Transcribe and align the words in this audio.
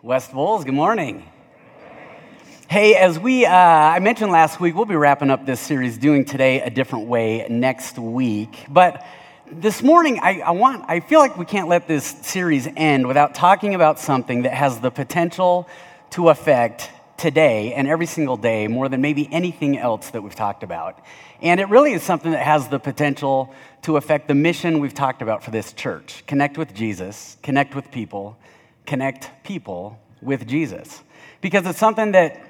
West 0.00 0.32
Bulls, 0.32 0.64
good 0.64 0.74
morning. 0.74 1.28
Hey, 2.70 2.94
as 2.94 3.18
we, 3.18 3.44
uh, 3.44 3.50
I 3.52 3.98
mentioned 3.98 4.30
last 4.30 4.60
week, 4.60 4.76
we'll 4.76 4.84
be 4.84 4.94
wrapping 4.94 5.28
up 5.28 5.44
this 5.44 5.58
series, 5.58 5.98
doing 5.98 6.24
today 6.24 6.60
a 6.60 6.70
different 6.70 7.08
way 7.08 7.44
next 7.50 7.98
week. 7.98 8.64
But 8.68 9.04
this 9.50 9.82
morning, 9.82 10.20
I, 10.22 10.38
I 10.38 10.50
want, 10.52 10.84
I 10.86 11.00
feel 11.00 11.18
like 11.18 11.36
we 11.36 11.44
can't 11.44 11.66
let 11.66 11.88
this 11.88 12.04
series 12.04 12.68
end 12.76 13.08
without 13.08 13.34
talking 13.34 13.74
about 13.74 13.98
something 13.98 14.42
that 14.42 14.54
has 14.54 14.78
the 14.78 14.92
potential 14.92 15.68
to 16.10 16.28
affect 16.28 16.92
today 17.16 17.74
and 17.74 17.88
every 17.88 18.06
single 18.06 18.36
day 18.36 18.68
more 18.68 18.88
than 18.88 19.00
maybe 19.00 19.28
anything 19.32 19.76
else 19.76 20.10
that 20.10 20.22
we've 20.22 20.36
talked 20.36 20.62
about. 20.62 21.00
And 21.42 21.58
it 21.58 21.68
really 21.70 21.92
is 21.92 22.04
something 22.04 22.30
that 22.30 22.44
has 22.44 22.68
the 22.68 22.78
potential 22.78 23.52
to 23.82 23.96
affect 23.96 24.28
the 24.28 24.36
mission 24.36 24.78
we've 24.78 24.94
talked 24.94 25.22
about 25.22 25.42
for 25.42 25.50
this 25.50 25.72
church 25.72 26.22
connect 26.28 26.56
with 26.56 26.72
Jesus, 26.72 27.36
connect 27.42 27.74
with 27.74 27.90
people, 27.90 28.38
connect 28.88 29.44
people 29.44 30.00
with 30.22 30.48
Jesus. 30.48 31.02
Because 31.40 31.66
it's 31.66 31.78
something 31.78 32.12
that 32.12 32.40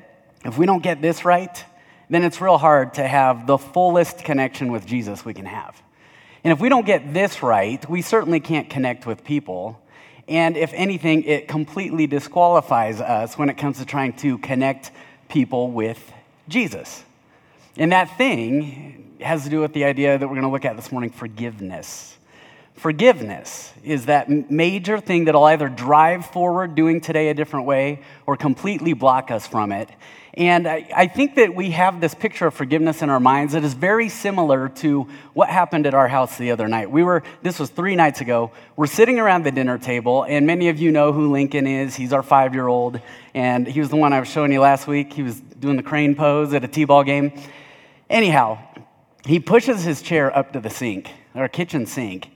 if 0.45 0.57
we 0.57 0.67
don't 0.67 0.83
get 0.83 1.03
this 1.03 1.25
right, 1.25 1.65
then 2.09 2.23
it's 2.25 2.41
real 2.41 2.59
hard 2.59 2.95
to 2.95 3.07
have 3.07 3.47
the 3.47 3.59
fullest 3.59 4.25
connection 4.25 4.73
with 4.73 4.87
Jesus 4.87 5.25
we 5.25 5.35
can 5.35 5.45
have. 5.45 5.83
And 6.45 6.53
if 6.53 6.61
we 6.61 6.69
don't 6.69 6.87
get 6.87 7.13
this 7.13 7.43
right, 7.43 7.89
we 7.91 8.03
certainly 8.03 8.41
can't 8.41 8.71
connect 8.71 9.05
with 9.05 9.25
people. 9.25 9.83
And 10.29 10.57
if 10.57 10.73
anything, 10.75 11.25
it 11.25 11.49
completely 11.49 12.07
disqualifies 12.07 13.01
us 13.01 13.37
when 13.37 13.51
it 13.51 13.59
comes 13.59 13.79
to 13.79 13.85
trying 13.85 14.13
to 14.19 14.39
connect 14.39 14.93
people 15.29 15.71
with 15.71 16.13
Jesus. 16.49 17.03
And 17.77 17.93
that 17.93 18.17
thing 18.17 19.17
has 19.21 19.45
to 19.45 19.51
do 19.51 19.61
with 19.61 19.73
the 19.73 19.85
idea 19.85 20.17
that 20.17 20.27
we're 20.27 20.35
going 20.35 20.43
to 20.43 20.53
look 20.53 20.65
at 20.65 20.77
this 20.77 20.93
morning 20.93 21.11
forgiveness. 21.11 22.18
Forgiveness 22.79 23.73
is 23.83 24.07
that 24.07 24.31
major 24.51 25.01
thing 25.01 25.25
that'll 25.25 25.43
either 25.43 25.69
drive 25.69 26.25
forward 26.27 26.77
doing 26.77 27.01
today 27.01 27.29
a 27.29 27.35
different 27.35 27.67
way 27.67 28.03
or 28.25 28.37
completely 28.37 28.93
block 28.93 29.33
us 29.33 29.49
from 29.49 29.73
it. 29.73 29.89
And 30.35 30.69
I, 30.69 30.89
I, 30.95 31.07
think 31.09 31.35
that 31.35 31.57
we 31.57 31.73
have 31.73 32.01
this 32.01 32.15
picture 32.15 32.47
of 32.47 32.55
forgiveness 32.55 33.03
in 33.03 33.11
our 33.11 33.19
minds 33.19 33.55
that 33.55 33.65
is 33.65 33.75
very 33.75 34.09
similar 34.09 34.69
to 34.69 35.09
what 35.35 35.49
happened 35.49 35.87
at 35.89 35.95
our 35.95 36.07
house 36.07 36.39
the 36.39 36.53
other 36.53 36.69
night. 36.69 36.89
We 36.89 37.03
were, 37.03 37.25
this 37.43 37.59
was 37.59 37.69
three 37.69 37.97
nights 37.97 38.21
ago, 38.21 38.53
we're 38.77 38.87
sitting 38.87 39.19
around 39.19 39.45
the 39.45 39.51
dinner 39.51 39.79
table, 39.79 40.23
and 40.23 40.47
many 40.47 40.69
of 40.69 40.79
you 40.79 40.93
know 40.93 41.13
who 41.13 41.33
Lincoln 41.33 41.67
is. 41.67 41.97
He's 41.97 42.13
our 42.13 42.23
five 42.23 42.55
year 42.55 42.69
old, 42.69 43.01
and 43.35 43.67
he 43.67 43.81
was 43.81 43.89
the 43.89 43.97
one 43.97 44.13
I 44.13 44.21
was 44.21 44.29
showing 44.29 44.53
you 44.53 44.61
last 44.61 44.87
week. 44.87 45.13
He 45.13 45.25
was 45.25 45.41
doing 45.41 45.77
the 45.77 45.83
crane 45.83 46.15
pose 46.15 46.55
at 46.55 46.63
a 46.63 46.69
T 46.69 46.85
ball 46.85 47.03
game. 47.03 47.33
Anyhow, 48.09 48.61
he 49.27 49.41
pushes 49.41 49.83
his 49.83 50.01
chair 50.01 50.37
up 50.37 50.53
to 50.53 50.61
the 50.61 50.71
sink, 50.71 51.11
our 51.35 51.49
kitchen 51.49 51.85
sink. 51.85 52.31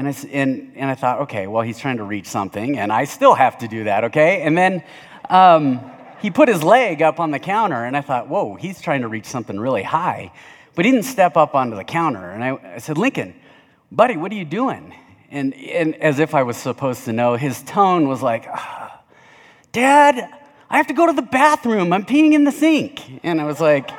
And 0.00 0.08
I, 0.08 0.14
and, 0.32 0.72
and 0.76 0.90
I 0.90 0.94
thought, 0.94 1.20
okay, 1.20 1.46
well, 1.46 1.60
he's 1.60 1.78
trying 1.78 1.98
to 1.98 2.04
reach 2.04 2.24
something, 2.24 2.78
and 2.78 2.90
I 2.90 3.04
still 3.04 3.34
have 3.34 3.58
to 3.58 3.68
do 3.68 3.84
that, 3.84 4.04
okay? 4.04 4.40
And 4.40 4.56
then 4.56 4.82
um, 5.28 5.78
he 6.22 6.30
put 6.30 6.48
his 6.48 6.62
leg 6.62 7.02
up 7.02 7.20
on 7.20 7.32
the 7.32 7.38
counter, 7.38 7.84
and 7.84 7.94
I 7.94 8.00
thought, 8.00 8.26
whoa, 8.26 8.54
he's 8.54 8.80
trying 8.80 9.02
to 9.02 9.08
reach 9.08 9.26
something 9.26 9.60
really 9.60 9.82
high. 9.82 10.32
But 10.74 10.86
he 10.86 10.90
didn't 10.90 11.04
step 11.04 11.36
up 11.36 11.54
onto 11.54 11.76
the 11.76 11.84
counter. 11.84 12.30
And 12.30 12.42
I, 12.42 12.76
I 12.76 12.78
said, 12.78 12.96
Lincoln, 12.96 13.34
buddy, 13.92 14.16
what 14.16 14.32
are 14.32 14.36
you 14.36 14.46
doing? 14.46 14.94
And, 15.30 15.52
and 15.52 15.94
as 15.96 16.18
if 16.18 16.34
I 16.34 16.44
was 16.44 16.56
supposed 16.56 17.04
to 17.04 17.12
know, 17.12 17.36
his 17.36 17.62
tone 17.64 18.08
was 18.08 18.22
like, 18.22 18.48
Dad, 19.72 20.30
I 20.70 20.78
have 20.78 20.86
to 20.86 20.94
go 20.94 21.08
to 21.08 21.12
the 21.12 21.20
bathroom. 21.20 21.92
I'm 21.92 22.06
peeing 22.06 22.32
in 22.32 22.44
the 22.44 22.52
sink. 22.52 23.20
And 23.22 23.38
I 23.38 23.44
was 23.44 23.60
like, 23.60 23.90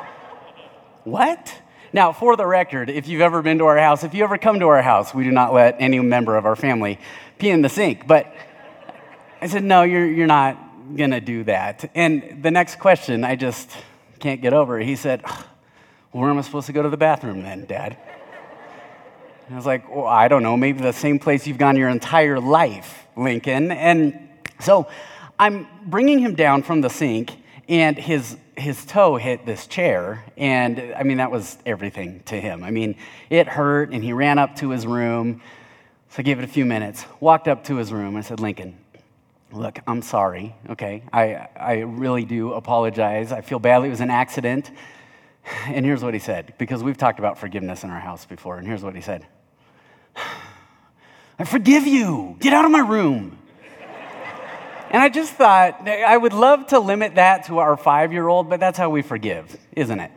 what? 1.03 1.53
Now, 1.93 2.13
for 2.13 2.37
the 2.37 2.45
record, 2.45 2.89
if 2.89 3.07
you've 3.07 3.21
ever 3.21 3.41
been 3.41 3.57
to 3.57 3.65
our 3.65 3.77
house, 3.77 4.03
if 4.03 4.13
you 4.13 4.23
ever 4.23 4.37
come 4.37 4.59
to 4.59 4.67
our 4.67 4.81
house, 4.81 5.13
we 5.13 5.25
do 5.25 5.31
not 5.31 5.53
let 5.53 5.75
any 5.79 5.99
member 5.99 6.37
of 6.37 6.45
our 6.45 6.55
family 6.55 6.99
pee 7.37 7.49
in 7.49 7.61
the 7.61 7.69
sink. 7.69 8.07
But 8.07 8.33
I 9.41 9.47
said, 9.47 9.63
no, 9.63 9.83
you're, 9.83 10.05
you're 10.05 10.27
not 10.27 10.57
going 10.95 11.11
to 11.11 11.19
do 11.19 11.43
that. 11.45 11.91
And 11.93 12.41
the 12.43 12.51
next 12.51 12.79
question, 12.79 13.25
I 13.25 13.35
just 13.35 13.69
can't 14.19 14.41
get 14.41 14.53
over. 14.53 14.79
He 14.79 14.95
said, 14.95 15.23
where 16.11 16.29
am 16.29 16.37
I 16.37 16.41
supposed 16.41 16.67
to 16.67 16.73
go 16.73 16.81
to 16.81 16.89
the 16.89 16.97
bathroom 16.97 17.43
then, 17.43 17.65
Dad? 17.65 17.97
And 19.47 19.55
I 19.55 19.57
was 19.57 19.65
like, 19.65 19.93
well, 19.93 20.07
I 20.07 20.29
don't 20.29 20.43
know, 20.43 20.55
maybe 20.55 20.81
the 20.81 20.93
same 20.93 21.19
place 21.19 21.45
you've 21.45 21.57
gone 21.57 21.75
your 21.75 21.89
entire 21.89 22.39
life, 22.39 23.05
Lincoln. 23.17 23.71
And 23.71 24.29
so 24.61 24.87
I'm 25.37 25.67
bringing 25.85 26.19
him 26.19 26.35
down 26.35 26.63
from 26.63 26.79
the 26.79 26.89
sink, 26.89 27.33
and 27.67 27.97
his 27.97 28.37
his 28.57 28.85
toe 28.85 29.15
hit 29.15 29.45
this 29.45 29.67
chair, 29.67 30.23
and 30.37 30.93
I 30.95 31.03
mean, 31.03 31.17
that 31.17 31.31
was 31.31 31.57
everything 31.65 32.21
to 32.25 32.39
him. 32.39 32.63
I 32.63 32.71
mean, 32.71 32.95
it 33.29 33.47
hurt, 33.47 33.91
and 33.91 34.03
he 34.03 34.13
ran 34.13 34.37
up 34.37 34.55
to 34.57 34.69
his 34.69 34.85
room. 34.85 35.41
So 36.09 36.17
I 36.19 36.23
gave 36.23 36.39
it 36.39 36.43
a 36.43 36.47
few 36.47 36.65
minutes, 36.65 37.05
walked 37.19 37.47
up 37.47 37.63
to 37.65 37.77
his 37.77 37.91
room, 37.91 38.15
and 38.15 38.25
said, 38.25 38.39
Lincoln, 38.39 38.77
look, 39.51 39.79
I'm 39.87 40.01
sorry, 40.01 40.55
okay? 40.69 41.03
I, 41.13 41.47
I 41.55 41.73
really 41.79 42.25
do 42.25 42.53
apologize. 42.53 43.31
I 43.31 43.41
feel 43.41 43.59
badly. 43.59 43.87
It 43.87 43.91
was 43.91 44.01
an 44.01 44.11
accident. 44.11 44.71
And 45.67 45.85
here's 45.85 46.03
what 46.03 46.13
he 46.13 46.19
said, 46.19 46.53
because 46.57 46.83
we've 46.83 46.97
talked 46.97 47.17
about 47.17 47.37
forgiveness 47.37 47.83
in 47.83 47.89
our 47.89 47.99
house 47.99 48.25
before, 48.25 48.57
and 48.57 48.67
here's 48.67 48.83
what 48.83 48.93
he 48.93 49.01
said 49.01 49.25
I 50.15 51.45
forgive 51.45 51.87
you. 51.87 52.37
Get 52.39 52.53
out 52.53 52.65
of 52.65 52.71
my 52.71 52.79
room. 52.79 53.40
And 54.91 55.01
I 55.01 55.07
just 55.07 55.31
thought, 55.33 55.87
I 55.87 56.17
would 56.17 56.33
love 56.33 56.67
to 56.67 56.79
limit 56.79 57.15
that 57.15 57.45
to 57.45 57.59
our 57.59 57.77
five 57.77 58.11
year 58.11 58.27
old, 58.27 58.49
but 58.49 58.59
that's 58.59 58.77
how 58.77 58.89
we 58.89 59.01
forgive, 59.01 59.57
isn't 59.71 59.99
it? 60.01 60.11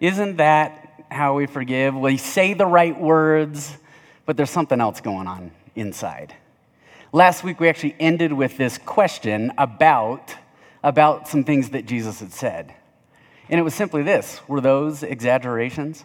Isn't 0.00 0.38
that 0.38 1.04
how 1.10 1.36
we 1.36 1.44
forgive? 1.44 1.94
We 1.94 2.16
say 2.16 2.54
the 2.54 2.64
right 2.64 2.98
words, 2.98 3.76
but 4.24 4.38
there's 4.38 4.50
something 4.50 4.80
else 4.80 5.02
going 5.02 5.26
on 5.26 5.50
inside. 5.74 6.34
Last 7.12 7.44
week, 7.44 7.60
we 7.60 7.68
actually 7.68 7.94
ended 8.00 8.32
with 8.32 8.56
this 8.56 8.78
question 8.78 9.52
about, 9.58 10.34
about 10.82 11.28
some 11.28 11.44
things 11.44 11.70
that 11.70 11.84
Jesus 11.84 12.20
had 12.20 12.32
said. 12.32 12.74
And 13.50 13.60
it 13.60 13.64
was 13.64 13.74
simply 13.74 14.02
this 14.02 14.40
were 14.48 14.62
those 14.62 15.02
exaggerations? 15.02 16.04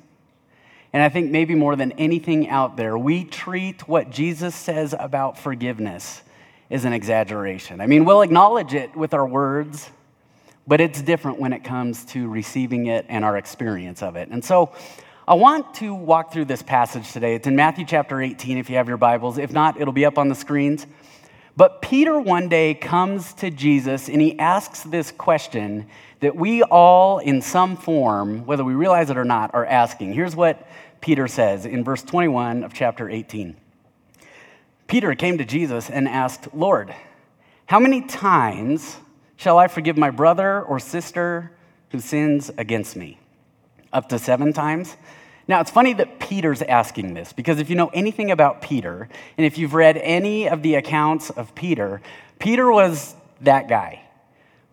And 0.92 1.02
I 1.02 1.08
think 1.08 1.32
maybe 1.32 1.56
more 1.56 1.78
than 1.78 1.94
anything 1.94 2.50
out 2.50 2.76
there, 2.76 2.98
we 2.98 3.24
treat 3.24 3.88
what 3.88 4.10
Jesus 4.10 4.54
says 4.54 4.94
about 5.00 5.38
forgiveness 5.38 6.24
is 6.70 6.86
an 6.86 6.94
exaggeration. 6.94 7.82
I 7.82 7.88
mean, 7.88 8.06
we'll 8.06 8.22
acknowledge 8.22 8.74
it 8.74 8.96
with 8.96 9.14
our 9.14 9.28
words, 9.28 9.90
but 10.68 10.80
it's 10.80 11.02
different 11.02 11.40
when 11.40 11.52
it 11.54 11.64
comes 11.64 12.06
to 12.06 12.28
receiving 12.28 12.88
it 12.88 13.06
and 13.10 13.26
our 13.26 13.38
experience 13.38 14.04
of 14.04 14.16
it. 14.16 14.30
And 14.30 14.44
so 14.44 14.72
I 15.28 15.34
want 15.34 15.74
to 15.76 15.94
walk 15.94 16.32
through 16.32 16.46
this 16.46 16.62
passage 16.62 17.12
today. 17.12 17.36
It's 17.36 17.48
in 17.48 17.56
Matthew 17.56 17.86
chapter 17.86 18.22
18 18.22 18.58
if 18.58 18.70
you 18.70 18.78
have 18.78 18.88
your 18.88 18.98
Bibles. 18.98 19.38
If 19.38 19.52
not, 19.52 19.80
it'll 19.80 19.94
be 19.94 20.06
up 20.06 20.18
on 20.18 20.28
the 20.28 20.36
screens. 20.36 20.86
But 21.56 21.82
Peter 21.82 22.20
one 22.20 22.50
day 22.50 22.74
comes 22.74 23.34
to 23.36 23.50
Jesus 23.50 24.08
and 24.08 24.22
he 24.22 24.38
asks 24.40 24.82
this 24.84 25.12
question 25.12 25.88
that 26.20 26.36
we 26.36 26.64
all, 26.64 27.20
in 27.20 27.42
some 27.42 27.76
form, 27.76 28.46
whether 28.46 28.64
we 28.64 28.74
realize 28.74 29.10
it 29.10 29.18
or 29.18 29.26
not, 29.26 29.54
are 29.54 29.66
asking. 29.66 30.14
Here's 30.14 30.36
what 30.36 30.68
Peter 31.02 31.28
says 31.28 31.66
in 31.66 31.84
verse 31.84 32.04
21 32.04 32.64
of 32.64 32.74
chapter 32.74 33.10
18. 33.10 33.56
Peter 34.90 35.14
came 35.14 35.38
to 35.38 35.46
Jesus 35.46 35.88
and 35.90 36.08
asked, 36.08 36.48
Lord, 36.54 36.94
how 37.68 37.80
many 37.80 38.02
times 38.02 38.98
shall 39.38 39.60
I 39.60 39.68
forgive 39.68 39.98
my 39.98 40.10
brother 40.10 40.64
or 40.64 40.80
sister 40.80 41.52
who 41.92 42.00
sins 42.00 42.50
against 42.58 42.96
me? 42.96 43.20
Up 43.94 44.10
to 44.10 44.18
seven 44.18 44.52
times? 44.52 44.98
Now, 45.48 45.62
it's 45.62 45.70
funny 45.70 45.94
that 45.94 46.20
Peter's 46.20 46.64
asking 46.64 47.14
this 47.14 47.34
because 47.34 47.60
if 47.60 47.70
you 47.70 47.76
know 47.76 47.90
anything 47.94 48.32
about 48.32 48.64
Peter, 48.64 49.08
and 49.38 49.46
if 49.46 49.60
you've 49.60 49.76
read 49.76 49.96
any 49.98 50.50
of 50.50 50.64
the 50.64 50.74
accounts 50.74 51.30
of 51.30 51.54
Peter, 51.54 52.02
Peter 52.40 52.72
was 52.72 53.16
that 53.42 53.68
guy. 53.68 54.02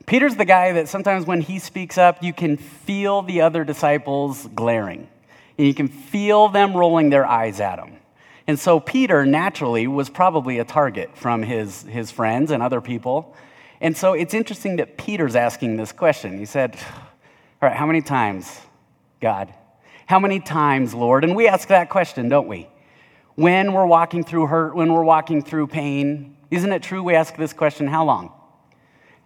Peter's 0.07 0.37
the 0.37 0.45
guy 0.47 0.73
that 0.73 0.89
sometimes 0.89 1.27
when 1.27 1.43
he 1.43 1.59
speaks 1.59 1.99
up, 1.99 2.23
you 2.23 2.33
can 2.33 2.57
feel 2.57 3.21
the 3.21 3.43
other 3.43 3.65
disciples 3.65 4.49
glaring, 4.55 5.09
and 5.59 5.67
you 5.67 5.75
can 5.75 5.89
feel 5.89 6.49
them 6.49 6.75
rolling 6.75 7.11
their 7.11 7.27
eyes 7.27 7.61
at 7.61 7.79
him. 7.79 7.96
And 8.47 8.59
so 8.59 8.79
Peter 8.79 9.27
naturally 9.27 9.87
was 9.87 10.09
probably 10.09 10.59
a 10.59 10.65
target 10.65 11.17
from 11.17 11.43
his, 11.43 11.83
his 11.83 12.11
friends 12.11 12.51
and 12.51 12.63
other 12.63 12.81
people. 12.81 13.35
And 13.81 13.97
so 13.97 14.13
it's 14.13 14.35
interesting 14.35 14.77
that 14.77 14.97
Peter's 14.97 15.35
asking 15.35 15.77
this 15.77 15.93
question. 15.93 16.39
He 16.39 16.47
said, 16.47 16.77
All 17.61 17.69
right, 17.69 17.77
how 17.77 17.87
many 17.87 18.03
times, 18.03 18.61
God? 19.21 19.53
How 20.07 20.21
many 20.21 20.39
times, 20.39 20.95
Lord? 20.95 21.25
And 21.25 21.35
we 21.35 21.49
ask 21.49 21.69
that 21.69 21.91
question, 21.91 22.29
don't 22.29 22.47
we? 22.47 22.69
When 23.35 23.73
we're 23.73 23.87
walking 23.87 24.23
through 24.23 24.47
hurt, 24.47 24.77
when 24.77 24.93
we're 24.93 25.05
walking 25.05 25.43
through 25.43 25.67
pain, 25.67 26.37
isn't 26.51 26.73
it 26.73 26.83
true 26.83 27.03
we 27.03 27.15
ask 27.15 27.37
this 27.37 27.53
question, 27.53 27.89
How 27.89 28.05
long? 28.05 28.33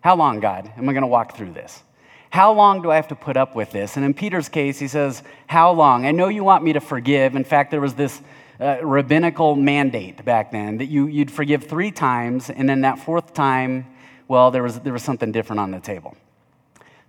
How 0.00 0.16
long, 0.16 0.40
God, 0.40 0.72
am 0.78 0.88
I 0.88 0.92
going 0.92 1.02
to 1.02 1.08
walk 1.08 1.36
through 1.36 1.52
this? 1.52 1.82
How 2.30 2.52
long 2.52 2.80
do 2.80 2.90
I 2.90 2.96
have 2.96 3.08
to 3.08 3.16
put 3.16 3.36
up 3.36 3.54
with 3.54 3.70
this? 3.72 3.96
And 3.96 4.04
in 4.04 4.14
Peter's 4.14 4.48
case, 4.48 4.78
he 4.78 4.88
says, 4.88 5.22
How 5.46 5.72
long? 5.72 6.06
I 6.06 6.12
know 6.12 6.28
you 6.28 6.42
want 6.42 6.64
me 6.64 6.72
to 6.72 6.80
forgive. 6.80 7.36
In 7.36 7.44
fact, 7.44 7.70
there 7.70 7.80
was 7.80 7.94
this 7.94 8.22
uh, 8.60 8.78
rabbinical 8.82 9.56
mandate 9.56 10.24
back 10.24 10.52
then 10.52 10.78
that 10.78 10.86
you, 10.86 11.06
you'd 11.06 11.30
forgive 11.30 11.64
three 11.64 11.90
times, 11.90 12.50
and 12.50 12.68
then 12.68 12.82
that 12.82 12.98
fourth 12.98 13.32
time, 13.32 13.86
well, 14.28 14.50
there 14.50 14.62
was, 14.62 14.80
there 14.80 14.92
was 14.92 15.02
something 15.02 15.32
different 15.32 15.60
on 15.60 15.70
the 15.70 15.80
table. 15.80 16.16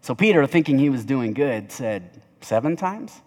So 0.01 0.15
Peter, 0.15 0.45
thinking 0.47 0.79
he 0.79 0.89
was 0.89 1.05
doing 1.05 1.33
good, 1.33 1.71
said, 1.71 2.21
Seven 2.41 2.75
times? 2.75 3.21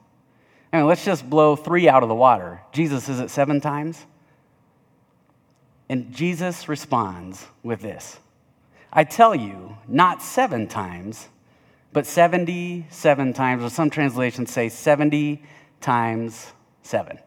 I 0.73 0.79
mean, 0.79 0.87
let's 0.87 1.05
just 1.05 1.31
blow 1.31 1.55
three 1.55 1.89
out 1.89 2.03
of 2.03 2.09
the 2.09 2.17
water. 2.17 2.61
Jesus, 2.73 3.09
is 3.09 3.21
it 3.21 3.31
seven 3.31 3.61
times? 3.61 4.05
And 5.89 6.13
Jesus 6.13 6.69
responds 6.69 7.47
with 7.63 7.81
this 7.81 8.19
I 8.93 9.05
tell 9.05 9.35
you, 9.35 9.77
not 9.87 10.23
seven 10.23 10.67
times, 10.67 11.29
but 11.93 12.07
77 12.07 13.33
times, 13.33 13.63
or 13.63 13.71
some 13.71 13.91
translations 13.91 14.51
say 14.51 14.69
70 14.69 15.43
times 15.81 16.53
seven. 16.83 17.19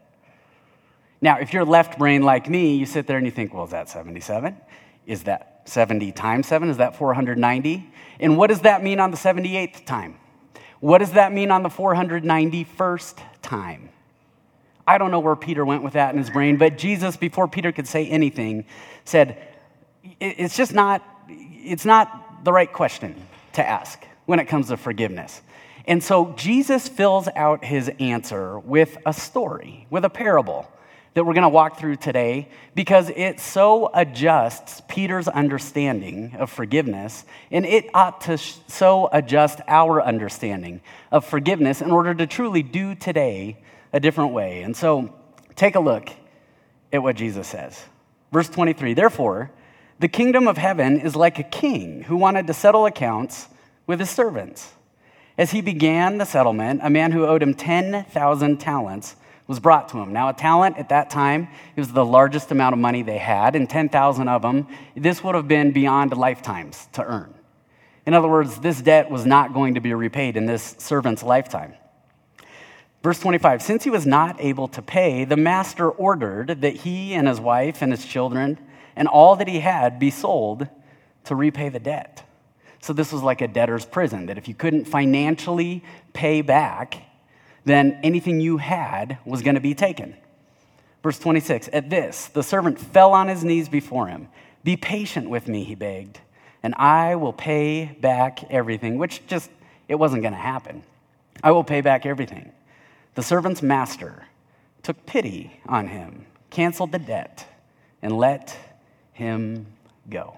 Now, 1.21 1.39
if 1.39 1.53
you're 1.53 1.65
left 1.65 1.97
brain 1.97 2.21
like 2.21 2.49
me, 2.49 2.75
you 2.75 2.85
sit 2.85 3.07
there 3.07 3.17
and 3.17 3.25
you 3.25 3.31
think, 3.31 3.53
well, 3.53 3.63
is 3.63 3.71
that 3.71 3.89
77? 3.89 4.55
Is 5.05 5.23
that 5.23 5.61
70 5.65 6.11
times 6.11 6.47
7? 6.47 6.69
Is 6.69 6.77
that 6.77 6.95
490? 6.95 7.89
And 8.19 8.37
what 8.37 8.47
does 8.47 8.61
that 8.61 8.83
mean 8.83 8.99
on 8.99 9.11
the 9.11 9.17
78th 9.17 9.85
time? 9.85 10.19
What 10.79 10.99
does 10.99 11.13
that 11.13 11.33
mean 11.33 11.49
on 11.49 11.63
the 11.63 11.69
491st 11.69 13.19
time? 13.41 13.89
I 14.85 14.97
don't 14.97 15.11
know 15.11 15.19
where 15.19 15.35
Peter 15.35 15.65
went 15.65 15.83
with 15.83 15.93
that 15.93 16.13
in 16.13 16.19
his 16.19 16.29
brain, 16.29 16.57
but 16.57 16.77
Jesus, 16.77 17.17
before 17.17 17.47
Peter 17.47 17.71
could 17.71 17.87
say 17.87 18.07
anything, 18.07 18.65
said, 19.03 19.37
it's 20.19 20.55
just 20.55 20.73
not, 20.73 21.03
it's 21.27 21.83
not 21.83 22.45
the 22.45 22.53
right 22.53 22.71
question 22.71 23.15
to 23.53 23.67
ask 23.67 24.05
when 24.25 24.39
it 24.39 24.45
comes 24.45 24.67
to 24.67 24.77
forgiveness. 24.77 25.41
And 25.85 26.03
so 26.03 26.33
Jesus 26.37 26.87
fills 26.87 27.27
out 27.35 27.65
his 27.65 27.89
answer 27.99 28.59
with 28.59 28.97
a 29.05 29.13
story, 29.13 29.87
with 29.89 30.05
a 30.05 30.09
parable 30.09 30.69
that 31.13 31.25
we're 31.25 31.33
going 31.33 31.43
to 31.43 31.49
walk 31.49 31.79
through 31.79 31.95
today 31.95 32.49
because 32.75 33.09
it 33.09 33.39
so 33.39 33.89
adjusts 33.93 34.81
Peter's 34.87 35.27
understanding 35.27 36.35
of 36.37 36.51
forgiveness, 36.51 37.25
and 37.51 37.65
it 37.65 37.89
ought 37.93 38.21
to 38.21 38.37
so 38.37 39.09
adjust 39.11 39.59
our 39.67 40.01
understanding 40.01 40.81
of 41.11 41.25
forgiveness 41.25 41.81
in 41.81 41.91
order 41.91 42.13
to 42.13 42.27
truly 42.27 42.63
do 42.63 42.93
today 42.95 43.57
a 43.93 43.99
different 43.99 44.31
way. 44.33 44.61
And 44.61 44.75
so 44.75 45.13
take 45.55 45.75
a 45.75 45.79
look 45.79 46.09
at 46.93 47.01
what 47.01 47.15
Jesus 47.15 47.47
says. 47.47 47.83
Verse 48.31 48.49
23 48.49 48.93
Therefore, 48.93 49.51
the 49.99 50.07
kingdom 50.07 50.47
of 50.47 50.57
heaven 50.57 50.99
is 50.99 51.15
like 51.15 51.39
a 51.39 51.43
king 51.43 52.03
who 52.03 52.17
wanted 52.17 52.47
to 52.47 52.53
settle 52.53 52.85
accounts 52.85 53.47
with 53.87 53.99
his 53.99 54.09
servants. 54.09 54.73
As 55.37 55.51
he 55.51 55.61
began 55.61 56.17
the 56.17 56.25
settlement, 56.25 56.81
a 56.83 56.89
man 56.89 57.11
who 57.11 57.25
owed 57.25 57.41
him 57.41 57.53
10,000 57.53 58.57
talents 58.57 59.15
was 59.47 59.59
brought 59.59 59.89
to 59.89 59.97
him. 59.97 60.11
Now, 60.11 60.29
a 60.29 60.33
talent 60.33 60.77
at 60.77 60.89
that 60.89 61.09
time 61.09 61.47
it 61.75 61.79
was 61.79 61.91
the 61.91 62.05
largest 62.05 62.51
amount 62.51 62.73
of 62.73 62.79
money 62.79 63.01
they 63.01 63.17
had, 63.17 63.55
and 63.55 63.69
10,000 63.69 64.27
of 64.27 64.41
them, 64.41 64.67
this 64.95 65.23
would 65.23 65.35
have 65.35 65.47
been 65.47 65.71
beyond 65.71 66.15
lifetimes 66.15 66.87
to 66.93 67.03
earn. 67.03 67.33
In 68.05 68.13
other 68.13 68.27
words, 68.27 68.59
this 68.59 68.81
debt 68.81 69.09
was 69.09 69.25
not 69.25 69.53
going 69.53 69.75
to 69.75 69.81
be 69.81 69.93
repaid 69.93 70.37
in 70.37 70.45
this 70.45 70.75
servant's 70.77 71.23
lifetime. 71.23 71.73
Verse 73.03 73.19
25 73.19 73.61
Since 73.61 73.83
he 73.83 73.89
was 73.89 74.05
not 74.05 74.39
able 74.39 74.67
to 74.69 74.81
pay, 74.81 75.25
the 75.25 75.37
master 75.37 75.89
ordered 75.89 76.61
that 76.61 76.75
he 76.77 77.13
and 77.13 77.27
his 77.27 77.39
wife 77.39 77.81
and 77.81 77.91
his 77.91 78.05
children 78.05 78.59
and 78.95 79.07
all 79.07 79.35
that 79.37 79.47
he 79.47 79.59
had 79.59 79.99
be 79.99 80.09
sold 80.09 80.67
to 81.25 81.35
repay 81.35 81.69
the 81.69 81.79
debt. 81.79 82.23
So, 82.79 82.93
this 82.93 83.11
was 83.11 83.21
like 83.21 83.41
a 83.41 83.47
debtor's 83.47 83.85
prison, 83.85 84.27
that 84.27 84.37
if 84.37 84.47
you 84.47 84.53
couldn't 84.53 84.85
financially 84.85 85.83
pay 86.13 86.41
back, 86.41 87.01
then 87.67 87.99
anything 88.03 88.39
you 88.39 88.57
had 88.57 89.17
was 89.25 89.41
going 89.41 89.55
to 89.55 89.61
be 89.61 89.73
taken. 89.73 90.15
Verse 91.03 91.19
26 91.19 91.69
At 91.73 91.89
this, 91.89 92.27
the 92.27 92.43
servant 92.43 92.79
fell 92.79 93.13
on 93.13 93.27
his 93.27 93.43
knees 93.43 93.69
before 93.69 94.07
him. 94.07 94.29
Be 94.63 94.75
patient 94.75 95.29
with 95.29 95.47
me, 95.47 95.63
he 95.63 95.75
begged, 95.75 96.19
and 96.63 96.73
I 96.75 97.15
will 97.15 97.33
pay 97.33 97.85
back 98.01 98.43
everything, 98.51 98.97
which 98.97 99.25
just, 99.27 99.49
it 99.87 99.95
wasn't 99.95 100.23
going 100.23 100.33
to 100.33 100.39
happen. 100.39 100.83
I 101.43 101.51
will 101.51 101.63
pay 101.63 101.81
back 101.81 102.05
everything. 102.05 102.51
The 103.15 103.23
servant's 103.23 103.61
master 103.61 104.25
took 104.83 105.05
pity 105.05 105.59
on 105.65 105.87
him, 105.87 106.25
canceled 106.49 106.91
the 106.91 106.99
debt, 106.99 107.45
and 108.01 108.17
let 108.17 108.57
him 109.13 109.65
go. 110.09 110.37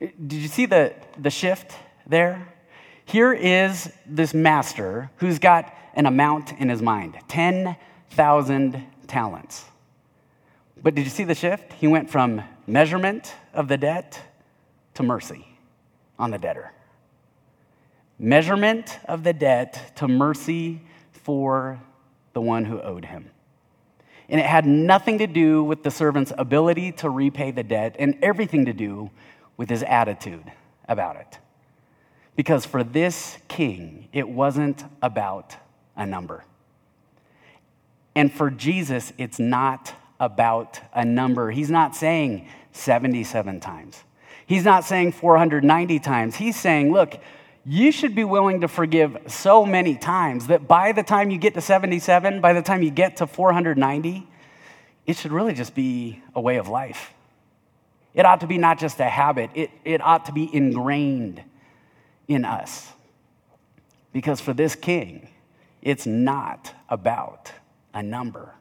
Did 0.00 0.32
you 0.32 0.48
see 0.48 0.66
the, 0.66 0.94
the 1.18 1.30
shift 1.30 1.74
there? 2.06 2.48
Here 3.04 3.32
is 3.32 3.92
this 4.06 4.32
master 4.32 5.10
who's 5.16 5.38
got 5.38 5.74
an 5.94 6.06
amount 6.06 6.52
in 6.52 6.68
his 6.68 6.82
mind 6.82 7.16
10,000 7.28 8.86
talents. 9.06 9.64
But 10.82 10.94
did 10.94 11.04
you 11.04 11.10
see 11.10 11.24
the 11.24 11.34
shift? 11.34 11.72
He 11.74 11.86
went 11.86 12.10
from 12.10 12.42
measurement 12.66 13.34
of 13.52 13.68
the 13.68 13.76
debt 13.76 14.20
to 14.94 15.02
mercy 15.02 15.46
on 16.18 16.30
the 16.30 16.38
debtor. 16.38 16.72
Measurement 18.18 18.98
of 19.06 19.24
the 19.24 19.32
debt 19.32 19.92
to 19.96 20.08
mercy 20.08 20.80
for 21.12 21.80
the 22.32 22.40
one 22.40 22.64
who 22.64 22.80
owed 22.80 23.04
him. 23.04 23.30
And 24.28 24.40
it 24.40 24.46
had 24.46 24.64
nothing 24.64 25.18
to 25.18 25.26
do 25.26 25.64
with 25.64 25.82
the 25.82 25.90
servant's 25.90 26.32
ability 26.38 26.92
to 26.92 27.10
repay 27.10 27.50
the 27.50 27.62
debt 27.64 27.96
and 27.98 28.16
everything 28.22 28.66
to 28.66 28.72
do 28.72 29.10
with 29.56 29.68
his 29.68 29.82
attitude 29.82 30.44
about 30.88 31.16
it. 31.16 31.38
Because 32.36 32.64
for 32.64 32.84
this 32.84 33.38
king, 33.48 34.08
it 34.12 34.28
wasn't 34.28 34.84
about 35.02 35.56
a 36.00 36.06
number. 36.06 36.44
And 38.16 38.32
for 38.32 38.50
Jesus, 38.50 39.12
it's 39.18 39.38
not 39.38 39.94
about 40.18 40.80
a 40.92 41.04
number. 41.04 41.50
He's 41.50 41.70
not 41.70 41.94
saying 41.94 42.48
77 42.72 43.60
times. 43.60 44.02
He's 44.46 44.64
not 44.64 44.84
saying 44.84 45.12
490 45.12 46.00
times. 46.00 46.34
He's 46.34 46.58
saying, 46.58 46.92
look, 46.92 47.20
you 47.64 47.92
should 47.92 48.14
be 48.14 48.24
willing 48.24 48.62
to 48.62 48.68
forgive 48.68 49.16
so 49.26 49.64
many 49.64 49.94
times 49.94 50.48
that 50.48 50.66
by 50.66 50.92
the 50.92 51.02
time 51.02 51.30
you 51.30 51.38
get 51.38 51.54
to 51.54 51.60
77, 51.60 52.40
by 52.40 52.54
the 52.54 52.62
time 52.62 52.82
you 52.82 52.90
get 52.90 53.18
to 53.18 53.26
490, 53.26 54.26
it 55.06 55.16
should 55.16 55.32
really 55.32 55.52
just 55.52 55.74
be 55.74 56.22
a 56.34 56.40
way 56.40 56.56
of 56.56 56.66
life. 56.66 57.12
It 58.14 58.24
ought 58.24 58.40
to 58.40 58.46
be 58.46 58.58
not 58.58 58.78
just 58.78 58.98
a 59.00 59.04
habit, 59.04 59.50
it, 59.54 59.70
it 59.84 60.00
ought 60.00 60.26
to 60.26 60.32
be 60.32 60.52
ingrained 60.52 61.42
in 62.26 62.44
us. 62.44 62.90
Because 64.12 64.40
for 64.40 64.52
this 64.52 64.74
king, 64.74 65.28
it's 65.82 66.06
not 66.06 66.72
about 66.88 67.52
a 67.94 68.02
number. 68.02 68.54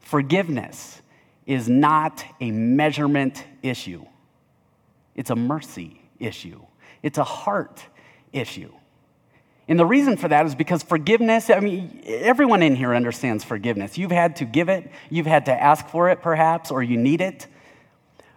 Forgiveness 0.00 1.00
is 1.46 1.68
not 1.68 2.24
a 2.40 2.50
measurement 2.50 3.44
issue, 3.62 4.04
it's 5.14 5.30
a 5.30 5.36
mercy 5.36 6.00
issue, 6.18 6.60
it's 7.02 7.18
a 7.18 7.24
heart 7.24 7.84
issue. 8.32 8.72
And 9.66 9.78
the 9.78 9.86
reason 9.86 10.18
for 10.18 10.28
that 10.28 10.44
is 10.44 10.54
because 10.54 10.82
forgiveness, 10.82 11.48
I 11.48 11.60
mean, 11.60 12.02
everyone 12.04 12.62
in 12.62 12.76
here 12.76 12.94
understands 12.94 13.44
forgiveness. 13.44 13.96
You've 13.96 14.10
had 14.10 14.36
to 14.36 14.44
give 14.44 14.68
it, 14.68 14.90
you've 15.08 15.26
had 15.26 15.46
to 15.46 15.52
ask 15.52 15.88
for 15.88 16.10
it 16.10 16.20
perhaps, 16.20 16.70
or 16.70 16.82
you 16.82 16.98
need 16.98 17.22
it. 17.22 17.46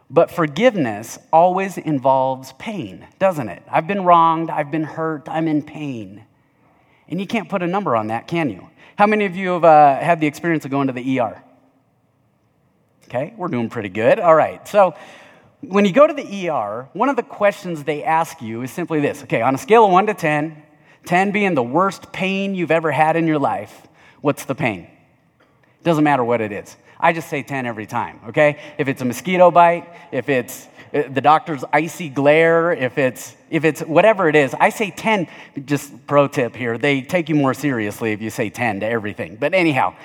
But 0.10 0.32
forgiveness 0.32 1.20
always 1.34 1.78
involves 1.78 2.54
pain, 2.54 3.06
doesn't 3.20 3.50
it? 3.50 3.62
I've 3.70 3.88
been 3.88 4.06
wronged, 4.06 4.50
I've 4.50 4.72
been 4.72 4.86
hurt, 4.86 5.28
I'm 5.28 5.50
in 5.50 5.64
pain. 5.64 6.24
And 7.10 7.20
you 7.20 7.28
can't 7.28 7.50
put 7.50 7.64
a 7.64 7.68
number 7.68 7.96
on 7.96 8.08
that, 8.08 8.28
can 8.28 8.50
you? 8.50 8.70
How 8.98 9.08
many 9.08 9.26
of 9.26 9.36
you 9.36 9.50
have 9.52 9.64
uh, 9.64 10.00
had 10.00 10.20
the 10.20 10.28
experience 10.28 10.66
of 10.66 10.72
going 10.72 10.88
to 10.88 10.94
the 10.94 11.20
ER? 11.20 11.42
Okay, 13.06 13.34
we're 13.38 13.48
doing 13.48 13.70
pretty 13.70 13.90
good. 13.90 14.20
All 14.20 14.36
right, 14.36 14.68
so 14.68 14.94
when 15.62 15.86
you 15.86 15.94
go 15.94 16.06
to 16.06 16.14
the 16.14 16.50
ER, 16.50 16.90
one 16.94 17.10
of 17.10 17.16
the 17.16 17.24
questions 17.24 17.84
they 17.84 18.04
ask 18.04 18.42
you 18.42 18.64
is 18.64 18.72
simply 18.72 19.00
this 19.00 19.24
okay, 19.24 19.42
on 19.42 19.56
a 19.56 19.58
scale 19.58 19.86
of 19.86 19.92
1 19.92 20.08
to 20.08 20.14
10, 20.14 20.64
10 21.06 21.32
being 21.32 21.56
the 21.56 21.64
worst 21.64 22.12
pain 22.12 22.54
you've 22.54 22.72
ever 22.72 22.92
had 22.92 23.16
in 23.16 23.26
your 23.28 23.40
life, 23.40 23.88
what's 24.22 24.46
the 24.46 24.56
pain? 24.56 24.88
Doesn't 25.84 26.04
matter 26.04 26.24
what 26.24 26.42
it 26.42 26.52
is. 26.52 26.76
I 27.00 27.14
just 27.14 27.30
say 27.30 27.44
10 27.44 27.66
every 27.66 27.86
time, 27.86 28.20
okay? 28.30 28.60
If 28.78 28.88
it's 28.88 29.02
a 29.02 29.06
mosquito 29.06 29.52
bite, 29.52 29.88
if 30.12 30.30
it's 30.30 30.68
Uh, 30.94 31.04
the 31.10 31.22
doctor's 31.22 31.64
icy 31.74 32.10
glare, 32.10 32.72
if 32.72 32.98
it's 32.98 33.36
if 33.50 33.64
it's 33.66 33.82
whatever 33.82 34.28
it 34.28 34.36
is, 34.36 34.54
I 34.60 34.70
say 34.70 34.92
10. 34.92 35.28
Just 35.66 36.08
pro 36.08 36.28
tip 36.28 36.56
here, 36.56 36.78
they 36.78 37.02
take 37.02 37.30
you 37.30 37.36
more 37.36 37.54
seriously 37.54 38.12
if 38.12 38.22
you 38.22 38.30
say 38.30 38.50
10 38.50 38.82
to 38.82 38.86
everything. 38.86 39.36
But 39.36 39.54
anyhow, 39.54 39.96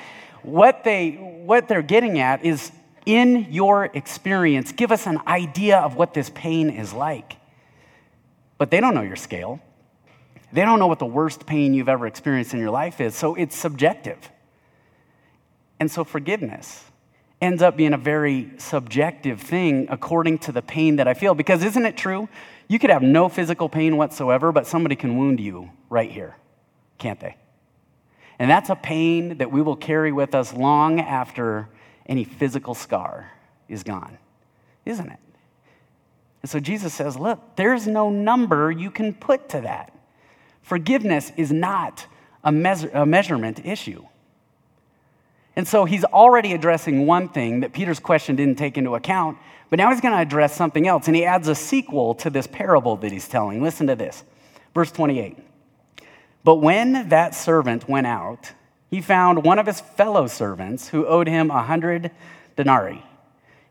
what 0.43 0.85
they 0.85 1.13
what 1.13 1.69
they're 1.69 1.83
getting 1.83 2.19
at 2.19 2.45
is 2.45 2.73
in 3.05 3.49
your 3.51 3.87
experience, 3.87 4.73
give 4.73 4.93
us 4.93 5.07
an 5.07 5.21
idea 5.27 5.79
of 5.79 5.97
what 5.97 6.15
this 6.15 6.31
pain 6.31 6.71
is 6.71 6.93
like. 6.93 7.37
But 8.59 8.71
they 8.71 8.81
don't 8.81 8.95
know 8.95 9.03
your 9.03 9.17
scale. 9.17 9.61
They 10.53 10.63
don't 10.63 10.79
know 10.79 10.87
what 10.87 10.99
the 10.99 11.07
worst 11.07 11.47
pain 11.47 11.75
you've 11.75 11.89
ever 11.89 12.07
experienced 12.07 12.55
in 12.55 12.61
your 12.61 12.71
life 12.71 13.01
is, 13.01 13.17
so 13.17 13.35
it's 13.35 13.57
subjective. 13.57 14.19
And 15.81 15.91
so 15.91 16.05
forgiveness 16.05 16.85
ends 17.43 17.61
up 17.61 17.77
being 17.77 17.93
a 17.93 17.99
very 17.99 18.53
subjective 18.57 19.41
thing 19.41 19.89
according 19.91 20.39
to 20.39 20.53
the 20.53 20.63
pain 20.63 20.97
that 20.97 21.09
I 21.09 21.15
feel. 21.15 21.35
Because 21.35 21.65
isn't 21.65 21.85
it 21.85 21.97
true? 21.97 22.29
You 22.69 22.79
could 22.79 22.91
have 22.91 23.03
no 23.03 23.29
physical 23.29 23.69
pain 23.69 23.97
whatsoever, 23.97 24.53
but 24.53 24.67
somebody 24.67 24.95
can 24.95 25.19
wound 25.19 25.41
you 25.41 25.71
right 25.91 26.11
here, 26.11 26.37
can't 26.99 27.19
they? 27.19 27.37
And 28.39 28.49
that's 28.49 28.71
a 28.71 28.77
pain 28.77 29.39
that 29.39 29.51
we 29.51 29.61
will 29.61 29.77
carry 29.77 30.13
with 30.13 30.35
us 30.35 30.55
long 30.55 31.01
after 31.01 31.69
any 32.07 32.25
physical 32.25 32.75
scar 32.75 33.31
is 33.69 33.83
gone, 33.83 34.19
isn't 34.87 35.11
it? 35.11 35.19
And 36.43 36.51
so 36.51 36.61
Jesus 36.61 36.95
says, 36.95 37.17
look, 37.17 37.57
there's 37.57 37.87
no 37.87 38.09
number 38.09 38.71
you 38.71 38.91
can 38.91 39.15
put 39.15 39.49
to 39.51 39.61
that. 39.63 39.93
Forgiveness 40.63 41.33
is 41.37 41.53
not 41.53 42.07
a, 42.45 42.53
measure, 42.53 42.91
a 42.95 43.05
measurement 43.05 43.65
issue. 43.65 44.05
And 45.55 45.69
so 45.69 45.85
he's 45.85 46.05
already 46.05 46.53
addressing 46.53 47.07
one 47.07 47.29
thing 47.29 47.61
that 47.61 47.73
Peter's 47.73 48.01
question 48.01 48.37
didn't 48.37 48.57
take 48.57 48.79
into 48.79 48.95
account, 48.95 49.39
but 49.69 49.79
now 49.79 49.91
he's 49.91 50.01
going 50.01 50.15
to 50.15 50.21
address 50.21 50.55
something 50.57 50.87
else. 50.87 51.07
And 51.07 51.17
he 51.17 51.25
adds 51.25 51.49
a 51.49 51.55
sequel 51.55 52.15
to 52.17 52.31
this 52.31 52.47
parable 52.47 52.97
that 52.97 53.13
he's 53.13 53.29
telling. 53.29 53.63
Listen 53.63 53.87
to 53.89 53.97
this. 53.97 54.25
Verse 54.75 54.91
28. 54.91 55.37
But 56.45 56.57
when 56.57 57.09
that 57.11 57.35
servant 57.35 57.89
went 57.89 58.07
out, 58.07 58.53
he 58.91 59.01
found 59.01 59.45
one 59.45 59.59
of 59.59 59.67
his 59.67 59.81
fellow 59.81 60.27
servants 60.27 60.89
who 60.89 61.07
owed 61.07 61.29
him 61.29 61.51
a 61.51 61.63
hundred 61.63 62.11
denarii. 62.57 63.03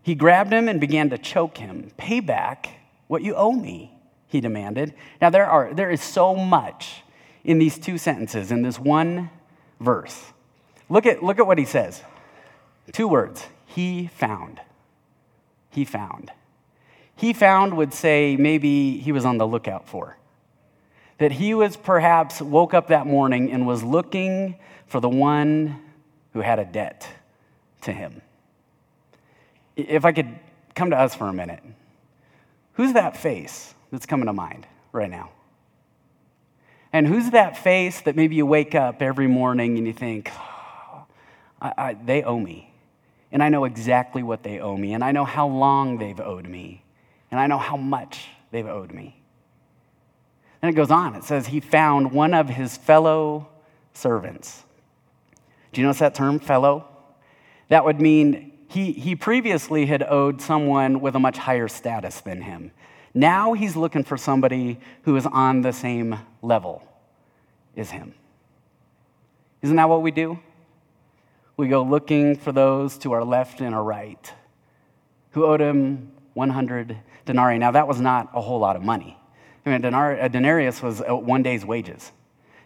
He 0.03 0.15
grabbed 0.15 0.51
him 0.51 0.67
and 0.67 0.79
began 0.79 1.09
to 1.09 1.17
choke 1.17 1.57
him. 1.57 1.91
Pay 1.97 2.21
back 2.21 2.69
what 3.07 3.21
you 3.21 3.35
owe 3.35 3.51
me, 3.51 3.91
he 4.27 4.41
demanded. 4.41 4.93
Now, 5.21 5.29
there, 5.29 5.45
are, 5.45 5.73
there 5.73 5.91
is 5.91 6.01
so 6.01 6.35
much 6.35 7.03
in 7.43 7.59
these 7.59 7.77
two 7.77 7.97
sentences, 7.97 8.51
in 8.51 8.61
this 8.61 8.79
one 8.79 9.29
verse. 9.79 10.23
Look 10.91 11.05
at, 11.05 11.23
look 11.23 11.39
at 11.39 11.47
what 11.47 11.57
he 11.57 11.63
says. 11.63 12.03
Two 12.91 13.07
words. 13.07 13.45
He 13.65 14.07
found. 14.07 14.59
He 15.69 15.85
found. 15.85 16.31
He 17.15 17.31
found 17.31 17.77
would 17.77 17.93
say 17.93 18.35
maybe 18.35 18.97
he 18.97 19.13
was 19.13 19.23
on 19.23 19.37
the 19.37 19.47
lookout 19.47 19.87
for. 19.87 20.17
That 21.17 21.31
he 21.31 21.53
was 21.53 21.77
perhaps 21.77 22.41
woke 22.41 22.73
up 22.73 22.89
that 22.89 23.07
morning 23.07 23.53
and 23.53 23.65
was 23.65 23.83
looking 23.83 24.57
for 24.85 24.99
the 24.99 25.07
one 25.07 25.79
who 26.33 26.41
had 26.41 26.59
a 26.59 26.65
debt 26.65 27.07
to 27.83 27.93
him. 27.93 28.21
If 29.77 30.03
I 30.03 30.11
could 30.11 30.27
come 30.75 30.89
to 30.89 30.97
us 30.97 31.15
for 31.15 31.29
a 31.29 31.33
minute, 31.33 31.63
who's 32.73 32.91
that 32.93 33.15
face 33.15 33.73
that's 33.93 34.05
coming 34.05 34.25
to 34.25 34.33
mind 34.33 34.67
right 34.91 35.09
now? 35.09 35.29
And 36.91 37.07
who's 37.07 37.29
that 37.29 37.57
face 37.57 38.01
that 38.01 38.17
maybe 38.17 38.35
you 38.35 38.45
wake 38.45 38.75
up 38.75 39.01
every 39.01 39.27
morning 39.27 39.77
and 39.77 39.87
you 39.87 39.93
think, 39.93 40.29
I, 41.61 41.73
I, 41.77 41.93
they 41.93 42.23
owe 42.23 42.39
me. 42.39 42.73
And 43.31 43.41
I 43.41 43.49
know 43.49 43.63
exactly 43.63 44.23
what 44.23 44.43
they 44.43 44.59
owe 44.59 44.75
me. 44.75 44.93
And 44.93 45.03
I 45.03 45.11
know 45.11 45.23
how 45.23 45.47
long 45.47 45.97
they've 45.97 46.19
owed 46.19 46.47
me. 46.47 46.83
And 47.29 47.39
I 47.39 47.47
know 47.47 47.57
how 47.57 47.77
much 47.77 48.27
they've 48.51 48.67
owed 48.67 48.91
me. 48.91 49.21
And 50.61 50.69
it 50.69 50.75
goes 50.75 50.91
on. 50.91 51.15
It 51.15 51.23
says, 51.23 51.47
He 51.47 51.59
found 51.59 52.11
one 52.11 52.33
of 52.33 52.49
his 52.49 52.75
fellow 52.77 53.47
servants. 53.93 54.63
Do 55.71 55.81
you 55.81 55.87
notice 55.87 55.99
that 55.99 56.15
term, 56.15 56.39
fellow? 56.39 56.87
That 57.69 57.85
would 57.85 58.01
mean 58.01 58.51
he, 58.67 58.91
he 58.91 59.15
previously 59.15 59.85
had 59.85 60.03
owed 60.03 60.41
someone 60.41 60.99
with 60.99 61.15
a 61.15 61.19
much 61.19 61.37
higher 61.37 61.67
status 61.67 62.21
than 62.21 62.41
him. 62.41 62.71
Now 63.13 63.53
he's 63.53 63.75
looking 63.75 64.03
for 64.03 64.17
somebody 64.17 64.79
who 65.03 65.15
is 65.15 65.25
on 65.25 65.61
the 65.61 65.73
same 65.73 66.19
level 66.41 66.83
as 67.75 67.91
him. 67.91 68.13
Isn't 69.61 69.75
that 69.75 69.89
what 69.89 70.01
we 70.01 70.11
do? 70.11 70.39
We 71.61 71.67
go 71.67 71.83
looking 71.83 72.35
for 72.35 72.51
those 72.51 72.97
to 72.97 73.11
our 73.11 73.23
left 73.23 73.61
and 73.61 73.75
our 73.75 73.83
right 73.83 74.33
who 75.29 75.45
owed 75.45 75.61
him 75.61 76.11
100 76.33 76.97
denarii. 77.25 77.59
Now, 77.59 77.69
that 77.69 77.87
was 77.87 78.01
not 78.01 78.31
a 78.33 78.41
whole 78.41 78.57
lot 78.57 78.75
of 78.75 78.81
money. 78.81 79.15
I 79.63 79.69
mean, 79.69 79.85
a, 79.85 80.27
denarius 80.27 80.81
was 80.81 81.01
uh, 81.01 81.15
one 81.15 81.43
day's 81.43 81.63
wages. 81.63 82.11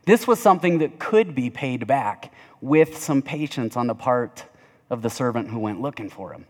This 0.05 0.25
was 0.25 0.39
something 0.39 0.77
that 0.77 0.97
could 0.97 1.35
be 1.35 1.49
paid 1.49 1.85
back 1.87 2.33
with 2.61 2.97
some 2.97 3.21
patience 3.21 3.75
on 3.75 3.87
the 3.87 3.95
part 3.95 4.45
of 4.89 5.01
the 5.01 5.09
servant 5.09 5.49
who 5.49 5.59
went 5.59 5.81
looking 5.81 6.09
for 6.09 6.31
him. 6.31 6.45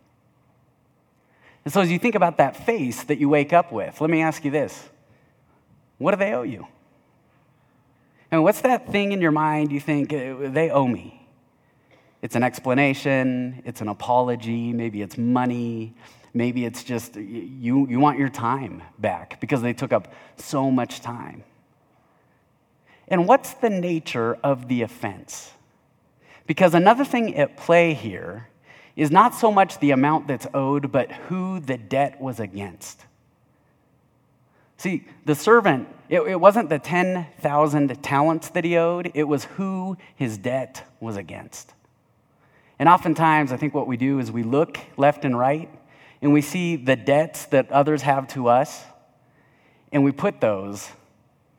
And 1.63 1.73
so, 1.73 1.81
as 1.81 1.89
you 1.89 1.97
think 1.97 2.13
about 2.13 2.37
that 2.37 2.55
face 2.55 3.03
that 3.05 3.17
you 3.17 3.27
wake 3.27 3.53
up 3.53 3.71
with, 3.71 3.99
let 4.01 4.09
me 4.11 4.21
ask 4.21 4.45
you 4.45 4.51
this 4.51 4.87
what 5.97 6.11
do 6.11 6.17
they 6.17 6.33
owe 6.33 6.43
you? 6.43 6.67
And 8.29 8.43
what's 8.43 8.61
that 8.61 8.91
thing 8.91 9.13
in 9.13 9.21
your 9.21 9.31
mind 9.31 9.71
you 9.71 9.79
think 9.79 10.13
uh, 10.13 10.49
they 10.51 10.69
owe 10.69 10.87
me? 10.87 11.24
It's 12.25 12.35
an 12.35 12.41
explanation, 12.41 13.61
it's 13.65 13.81
an 13.81 13.87
apology, 13.87 14.73
maybe 14.73 15.03
it's 15.03 15.15
money, 15.15 15.93
maybe 16.33 16.65
it's 16.65 16.83
just 16.83 17.15
you, 17.17 17.85
you 17.87 17.99
want 17.99 18.17
your 18.17 18.29
time 18.29 18.81
back 18.97 19.39
because 19.39 19.61
they 19.61 19.73
took 19.73 19.93
up 19.93 20.11
so 20.35 20.71
much 20.71 21.01
time. 21.01 21.43
And 23.07 23.27
what's 23.27 23.53
the 23.53 23.69
nature 23.69 24.39
of 24.43 24.69
the 24.69 24.81
offense? 24.81 25.51
Because 26.47 26.73
another 26.73 27.05
thing 27.05 27.35
at 27.35 27.57
play 27.57 27.93
here 27.93 28.47
is 28.95 29.11
not 29.11 29.35
so 29.35 29.51
much 29.51 29.77
the 29.77 29.91
amount 29.91 30.27
that's 30.27 30.47
owed, 30.51 30.91
but 30.91 31.11
who 31.11 31.59
the 31.59 31.77
debt 31.77 32.19
was 32.19 32.39
against. 32.39 33.05
See, 34.77 35.05
the 35.25 35.35
servant, 35.35 35.89
it, 36.09 36.21
it 36.21 36.41
wasn't 36.41 36.69
the 36.71 36.79
10,000 36.79 38.01
talents 38.01 38.49
that 38.49 38.63
he 38.63 38.77
owed, 38.77 39.11
it 39.13 39.25
was 39.25 39.45
who 39.45 39.95
his 40.15 40.39
debt 40.39 40.91
was 40.99 41.17
against. 41.17 41.75
And 42.77 42.89
oftentimes, 42.89 43.51
I 43.51 43.57
think 43.57 43.73
what 43.73 43.87
we 43.87 43.97
do 43.97 44.19
is 44.19 44.31
we 44.31 44.43
look 44.43 44.79
left 44.97 45.25
and 45.25 45.37
right 45.37 45.69
and 46.21 46.33
we 46.33 46.41
see 46.41 46.75
the 46.75 46.95
debts 46.95 47.45
that 47.47 47.71
others 47.71 48.01
have 48.01 48.27
to 48.29 48.47
us, 48.47 48.83
and 49.91 50.03
we 50.03 50.11
put 50.11 50.41
those 50.41 50.89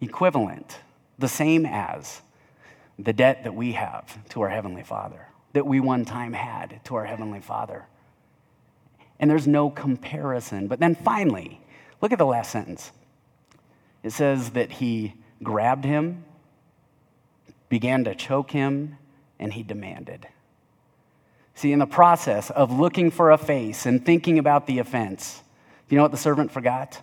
equivalent, 0.01 0.79
the 1.19 1.29
same 1.29 1.65
as 1.65 2.21
the 2.99 3.13
debt 3.13 3.45
that 3.45 3.55
we 3.55 3.73
have 3.73 4.19
to 4.31 4.43
our 4.43 4.49
Heavenly 4.49 4.83
Father, 4.83 5.29
that 5.53 5.67
we 5.67 5.81
one 5.81 6.05
time 6.05 6.33
had 6.33 6.81
to 6.85 6.97
our 6.97 7.05
Heavenly 7.05 7.41
Father. 7.41 7.85
And 9.21 9.31
there's 9.31 9.47
no 9.47 9.71
comparison. 9.71 10.67
But 10.67 10.81
then 10.81 10.95
finally, 10.95 11.61
look 12.03 12.13
at 12.13 12.19
the 12.19 12.27
last 12.27 12.51
sentence. 12.51 12.91
It 14.03 14.11
says 14.11 14.51
that 14.51 14.73
he 14.73 15.15
grabbed 15.43 15.85
him, 15.85 16.25
began 17.69 18.05
to 18.05 18.15
choke 18.15 18.51
him, 18.51 18.97
and 19.39 19.53
he 19.53 19.63
demanded. 19.63 20.27
See, 21.57 21.73
in 21.73 21.79
the 21.79 21.87
process 21.87 22.51
of 22.51 22.71
looking 22.71 23.11
for 23.11 23.31
a 23.31 23.39
face 23.39 23.87
and 23.87 24.05
thinking 24.05 24.39
about 24.39 24.67
the 24.67 24.79
offense, 24.79 25.43
you 25.89 25.97
know 25.97 26.03
what 26.03 26.11
the 26.11 26.19
servant 26.19 26.53
forgot? 26.53 27.03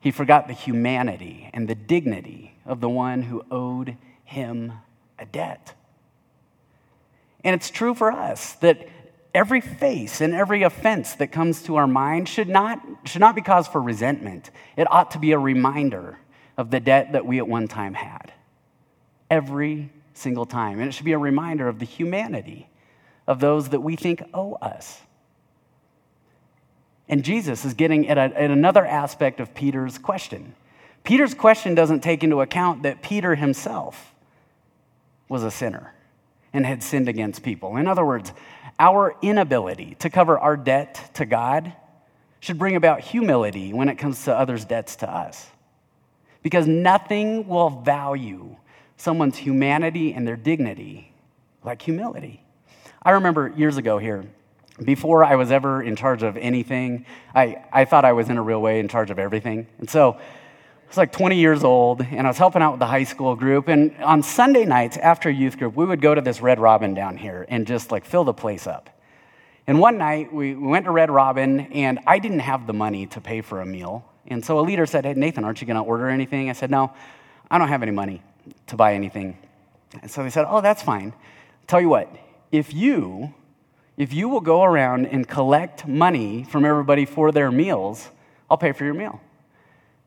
He 0.00 0.10
forgot 0.10 0.48
the 0.48 0.52
humanity 0.52 1.48
and 1.54 1.68
the 1.68 1.76
dignity 1.76 2.56
of 2.66 2.80
the 2.80 2.88
one 2.88 3.22
who 3.22 3.44
owed 3.52 3.96
him 4.24 4.72
a 5.16 5.26
debt. 5.26 5.74
And 7.44 7.54
it's 7.54 7.70
true 7.70 7.94
for 7.94 8.10
us 8.10 8.54
that 8.54 8.88
every 9.32 9.60
face 9.60 10.20
and 10.20 10.34
every 10.34 10.64
offense 10.64 11.14
that 11.14 11.30
comes 11.30 11.62
to 11.62 11.76
our 11.76 11.86
mind 11.86 12.28
should 12.28 12.48
not, 12.48 12.80
should 13.04 13.20
not 13.20 13.36
be 13.36 13.42
cause 13.42 13.68
for 13.68 13.80
resentment. 13.80 14.50
It 14.76 14.90
ought 14.90 15.12
to 15.12 15.20
be 15.20 15.30
a 15.30 15.38
reminder 15.38 16.18
of 16.56 16.72
the 16.72 16.80
debt 16.80 17.12
that 17.12 17.26
we 17.26 17.38
at 17.38 17.46
one 17.46 17.68
time 17.68 17.94
had. 17.94 18.32
Every 19.30 19.90
single 20.14 20.46
time. 20.46 20.80
And 20.80 20.88
it 20.88 20.92
should 20.92 21.04
be 21.04 21.12
a 21.12 21.18
reminder 21.18 21.68
of 21.68 21.78
the 21.78 21.84
humanity 21.84 22.68
of 23.28 23.40
those 23.40 23.68
that 23.68 23.80
we 23.80 23.94
think 23.94 24.24
owe 24.32 24.54
us. 24.54 25.00
And 27.08 27.22
Jesus 27.22 27.64
is 27.64 27.74
getting 27.74 28.08
at, 28.08 28.16
a, 28.16 28.40
at 28.40 28.50
another 28.50 28.84
aspect 28.84 29.38
of 29.38 29.54
Peter's 29.54 29.98
question. 29.98 30.54
Peter's 31.04 31.34
question 31.34 31.74
doesn't 31.74 32.00
take 32.00 32.24
into 32.24 32.40
account 32.40 32.82
that 32.82 33.02
Peter 33.02 33.34
himself 33.34 34.14
was 35.28 35.44
a 35.44 35.50
sinner 35.50 35.92
and 36.54 36.64
had 36.64 36.82
sinned 36.82 37.08
against 37.08 37.42
people. 37.42 37.76
In 37.76 37.86
other 37.86 38.04
words, 38.04 38.32
our 38.78 39.14
inability 39.20 39.96
to 40.00 40.08
cover 40.08 40.38
our 40.38 40.56
debt 40.56 41.10
to 41.14 41.26
God 41.26 41.72
should 42.40 42.58
bring 42.58 42.76
about 42.76 43.00
humility 43.00 43.74
when 43.74 43.90
it 43.90 43.96
comes 43.96 44.24
to 44.24 44.34
others' 44.34 44.64
debts 44.64 44.96
to 44.96 45.10
us. 45.10 45.50
Because 46.42 46.66
nothing 46.66 47.46
will 47.46 47.68
value 47.68 48.56
someone's 48.96 49.36
humanity 49.36 50.14
and 50.14 50.26
their 50.26 50.36
dignity 50.36 51.12
like 51.62 51.82
humility. 51.82 52.42
I 53.02 53.12
remember 53.12 53.52
years 53.56 53.76
ago 53.76 53.98
here, 53.98 54.24
before 54.82 55.24
I 55.24 55.36
was 55.36 55.50
ever 55.50 55.82
in 55.82 55.96
charge 55.96 56.22
of 56.22 56.36
anything, 56.36 57.06
I, 57.34 57.64
I 57.72 57.84
thought 57.84 58.04
I 58.04 58.12
was 58.12 58.28
in 58.28 58.36
a 58.36 58.42
real 58.42 58.60
way 58.60 58.80
in 58.80 58.88
charge 58.88 59.10
of 59.10 59.18
everything. 59.18 59.66
And 59.78 59.88
so 59.88 60.12
I 60.12 60.88
was 60.88 60.96
like 60.96 61.12
20 61.12 61.36
years 61.36 61.64
old, 61.64 62.00
and 62.00 62.26
I 62.26 62.30
was 62.30 62.38
helping 62.38 62.62
out 62.62 62.72
with 62.72 62.80
the 62.80 62.86
high 62.86 63.04
school 63.04 63.34
group. 63.36 63.68
And 63.68 63.94
on 64.02 64.22
Sunday 64.22 64.64
nights 64.64 64.96
after 64.96 65.30
youth 65.30 65.58
group, 65.58 65.76
we 65.76 65.84
would 65.84 66.00
go 66.00 66.14
to 66.14 66.20
this 66.20 66.40
Red 66.40 66.58
Robin 66.58 66.94
down 66.94 67.16
here 67.16 67.44
and 67.48 67.66
just 67.66 67.90
like 67.90 68.04
fill 68.04 68.24
the 68.24 68.32
place 68.32 68.66
up. 68.66 68.88
And 69.66 69.80
one 69.80 69.98
night 69.98 70.32
we 70.32 70.54
went 70.54 70.86
to 70.86 70.90
Red 70.90 71.10
Robin, 71.10 71.60
and 71.72 71.98
I 72.06 72.18
didn't 72.18 72.38
have 72.38 72.66
the 72.66 72.72
money 72.72 73.06
to 73.08 73.20
pay 73.20 73.42
for 73.42 73.60
a 73.60 73.66
meal. 73.66 74.04
And 74.26 74.44
so 74.44 74.58
a 74.58 74.62
leader 74.62 74.86
said, 74.86 75.04
Hey, 75.04 75.14
Nathan, 75.14 75.44
aren't 75.44 75.60
you 75.60 75.66
going 75.66 75.76
to 75.76 75.82
order 75.82 76.08
anything? 76.08 76.48
I 76.48 76.54
said, 76.54 76.70
No, 76.70 76.92
I 77.50 77.58
don't 77.58 77.68
have 77.68 77.82
any 77.82 77.92
money 77.92 78.22
to 78.68 78.76
buy 78.76 78.94
anything. 78.94 79.36
And 80.00 80.10
so 80.10 80.22
they 80.22 80.30
said, 80.30 80.46
Oh, 80.48 80.60
that's 80.60 80.82
fine. 80.82 81.12
Tell 81.66 81.80
you 81.80 81.90
what, 81.90 82.10
if 82.50 82.72
you 82.72 83.34
if 83.98 84.12
you 84.12 84.28
will 84.28 84.40
go 84.40 84.62
around 84.62 85.06
and 85.06 85.26
collect 85.26 85.86
money 85.86 86.44
from 86.44 86.64
everybody 86.64 87.04
for 87.04 87.32
their 87.32 87.50
meals, 87.50 88.08
I'll 88.48 88.56
pay 88.56 88.70
for 88.70 88.84
your 88.84 88.94
meal. 88.94 89.20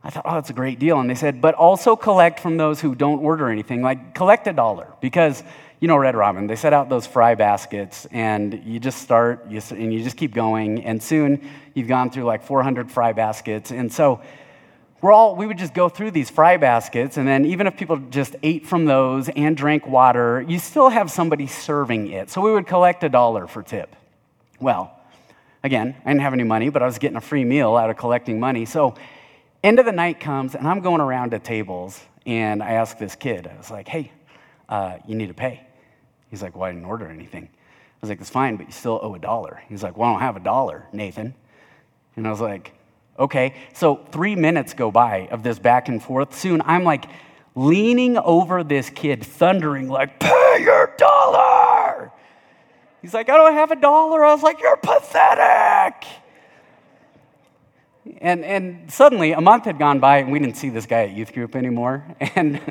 I 0.02 0.10
thought, 0.10 0.24
oh, 0.26 0.36
that's 0.36 0.50
a 0.50 0.54
great 0.54 0.80
deal. 0.80 1.00
And 1.00 1.10
they 1.10 1.16
said, 1.16 1.42
but 1.42 1.56
also 1.56 1.98
collect 1.98 2.40
from 2.40 2.56
those 2.56 2.80
who 2.80 2.96
don't 2.96 3.20
order 3.20 3.50
anything, 3.50 3.82
like 3.82 4.16
collect 4.16 4.48
a 4.48 4.54
dollar. 4.54 4.88
Because, 5.02 5.44
you 5.82 5.90
know, 5.90 5.98
Red 5.98 6.16
Robin, 6.16 6.48
they 6.48 6.56
set 6.56 6.72
out 6.72 6.88
those 6.88 7.06
fry 7.06 7.36
baskets, 7.36 8.08
and 8.12 8.64
you 8.64 8.80
just 8.80 9.00
start, 9.00 9.44
and 9.46 9.94
you 9.94 10.02
just 10.02 10.16
keep 10.16 10.34
going, 10.34 10.86
and 10.86 11.04
soon 11.04 11.48
you've 11.74 11.90
gone 11.90 12.10
through 12.10 12.24
like 12.24 12.44
400 12.44 12.90
fry 12.90 13.12
baskets. 13.12 13.72
And 13.72 13.92
so 13.92 14.22
we're 15.02 15.12
all, 15.12 15.36
we 15.36 15.48
would 15.48 15.58
just 15.58 15.74
go 15.74 15.90
through 15.90 16.12
these 16.12 16.30
fry 16.30 16.58
baskets, 16.58 17.18
and 17.18 17.28
then 17.28 17.46
even 17.46 17.66
if 17.66 17.76
people 17.76 17.98
just 17.98 18.36
ate 18.44 18.68
from 18.68 18.86
those 18.86 19.30
and 19.30 19.58
drank 19.58 19.88
water, 19.88 20.46
you 20.48 20.60
still 20.60 20.90
have 20.90 21.10
somebody 21.10 21.48
serving 21.48 22.12
it. 22.12 22.30
So 22.30 22.42
we 22.42 22.52
would 22.52 22.68
collect 22.68 23.04
a 23.04 23.10
dollar 23.10 23.48
for 23.48 23.64
tip. 23.64 23.96
Well, 24.60 24.96
again, 25.64 25.96
I 26.06 26.10
didn't 26.10 26.22
have 26.22 26.34
any 26.34 26.44
money, 26.44 26.70
but 26.70 26.84
I 26.84 26.86
was 26.86 27.00
getting 27.00 27.18
a 27.18 27.22
free 27.22 27.44
meal 27.44 27.76
out 27.76 27.90
of 27.90 27.98
collecting 27.98 28.40
money. 28.40 28.66
So 28.66 28.94
end 29.64 29.80
of 29.80 29.86
the 29.86 29.92
night 29.92 30.20
comes, 30.20 30.54
and 30.54 30.68
I'm 30.68 30.82
going 30.82 31.02
around 31.02 31.32
to 31.32 31.40
tables, 31.40 32.00
and 32.28 32.62
I 32.62 32.74
ask 32.74 33.00
this 33.00 33.16
kid, 33.16 33.48
I 33.48 33.58
was 33.58 33.72
like, 33.72 33.88
hey, 33.88 34.12
uh, 34.70 34.98
you 35.08 35.16
need 35.16 35.28
to 35.28 35.34
pay. 35.34 35.66
He's 36.30 36.44
like, 36.44 36.56
well, 36.56 36.70
I 36.70 36.74
didn't 36.74 36.86
order 36.86 37.08
anything. 37.08 37.50
I 37.52 37.98
was 38.02 38.10
like, 38.10 38.22
it's 38.22 38.30
fine, 38.30 38.56
but 38.56 38.68
you 38.68 38.72
still 38.72 39.00
owe 39.02 39.16
a 39.16 39.20
dollar. 39.20 39.62
He's 39.68 39.84
like, 39.84 39.98
well, 39.98 40.10
I 40.10 40.14
don't 40.14 40.22
have 40.22 40.38
a 40.38 40.42
dollar, 40.42 40.86
Nathan. 40.94 41.34
And 42.16 42.28
I 42.28 42.30
was 42.30 42.42
like, 42.42 42.74
okay. 43.18 43.56
So 43.74 43.98
three 44.12 44.36
minutes 44.36 44.74
go 44.74 44.92
by 44.92 45.28
of 45.32 45.44
this 45.44 45.60
back 45.60 45.88
and 45.88 46.02
forth. 46.02 46.36
Soon 46.36 46.62
I'm 46.66 46.84
like 46.84 47.06
leaning 47.56 48.18
over 48.18 48.64
this 48.64 48.90
kid, 48.90 49.26
thundering, 49.26 49.90
like, 49.90 50.20
pay 50.20 50.58
your 50.62 50.94
dollar. 50.98 52.12
He's 53.02 53.14
like, 53.14 53.30
I 53.30 53.38
don't 53.38 53.54
have 53.54 53.72
a 53.72 53.76
dollar. 53.76 54.24
I 54.24 54.34
was 54.34 54.44
like, 54.44 54.62
you're 54.62 54.78
pathetic. 54.78 56.06
And, 58.20 58.44
and 58.46 58.92
suddenly, 58.92 59.32
a 59.32 59.42
month 59.42 59.66
had 59.66 59.80
gone 59.80 60.00
by, 60.00 60.18
and 60.18 60.32
we 60.32 60.40
didn't 60.40 60.58
see 60.58 60.70
this 60.70 60.86
guy 60.86 61.04
at 61.04 61.12
youth 61.12 61.34
group 61.34 61.56
anymore. 61.56 62.04
And 62.36 62.62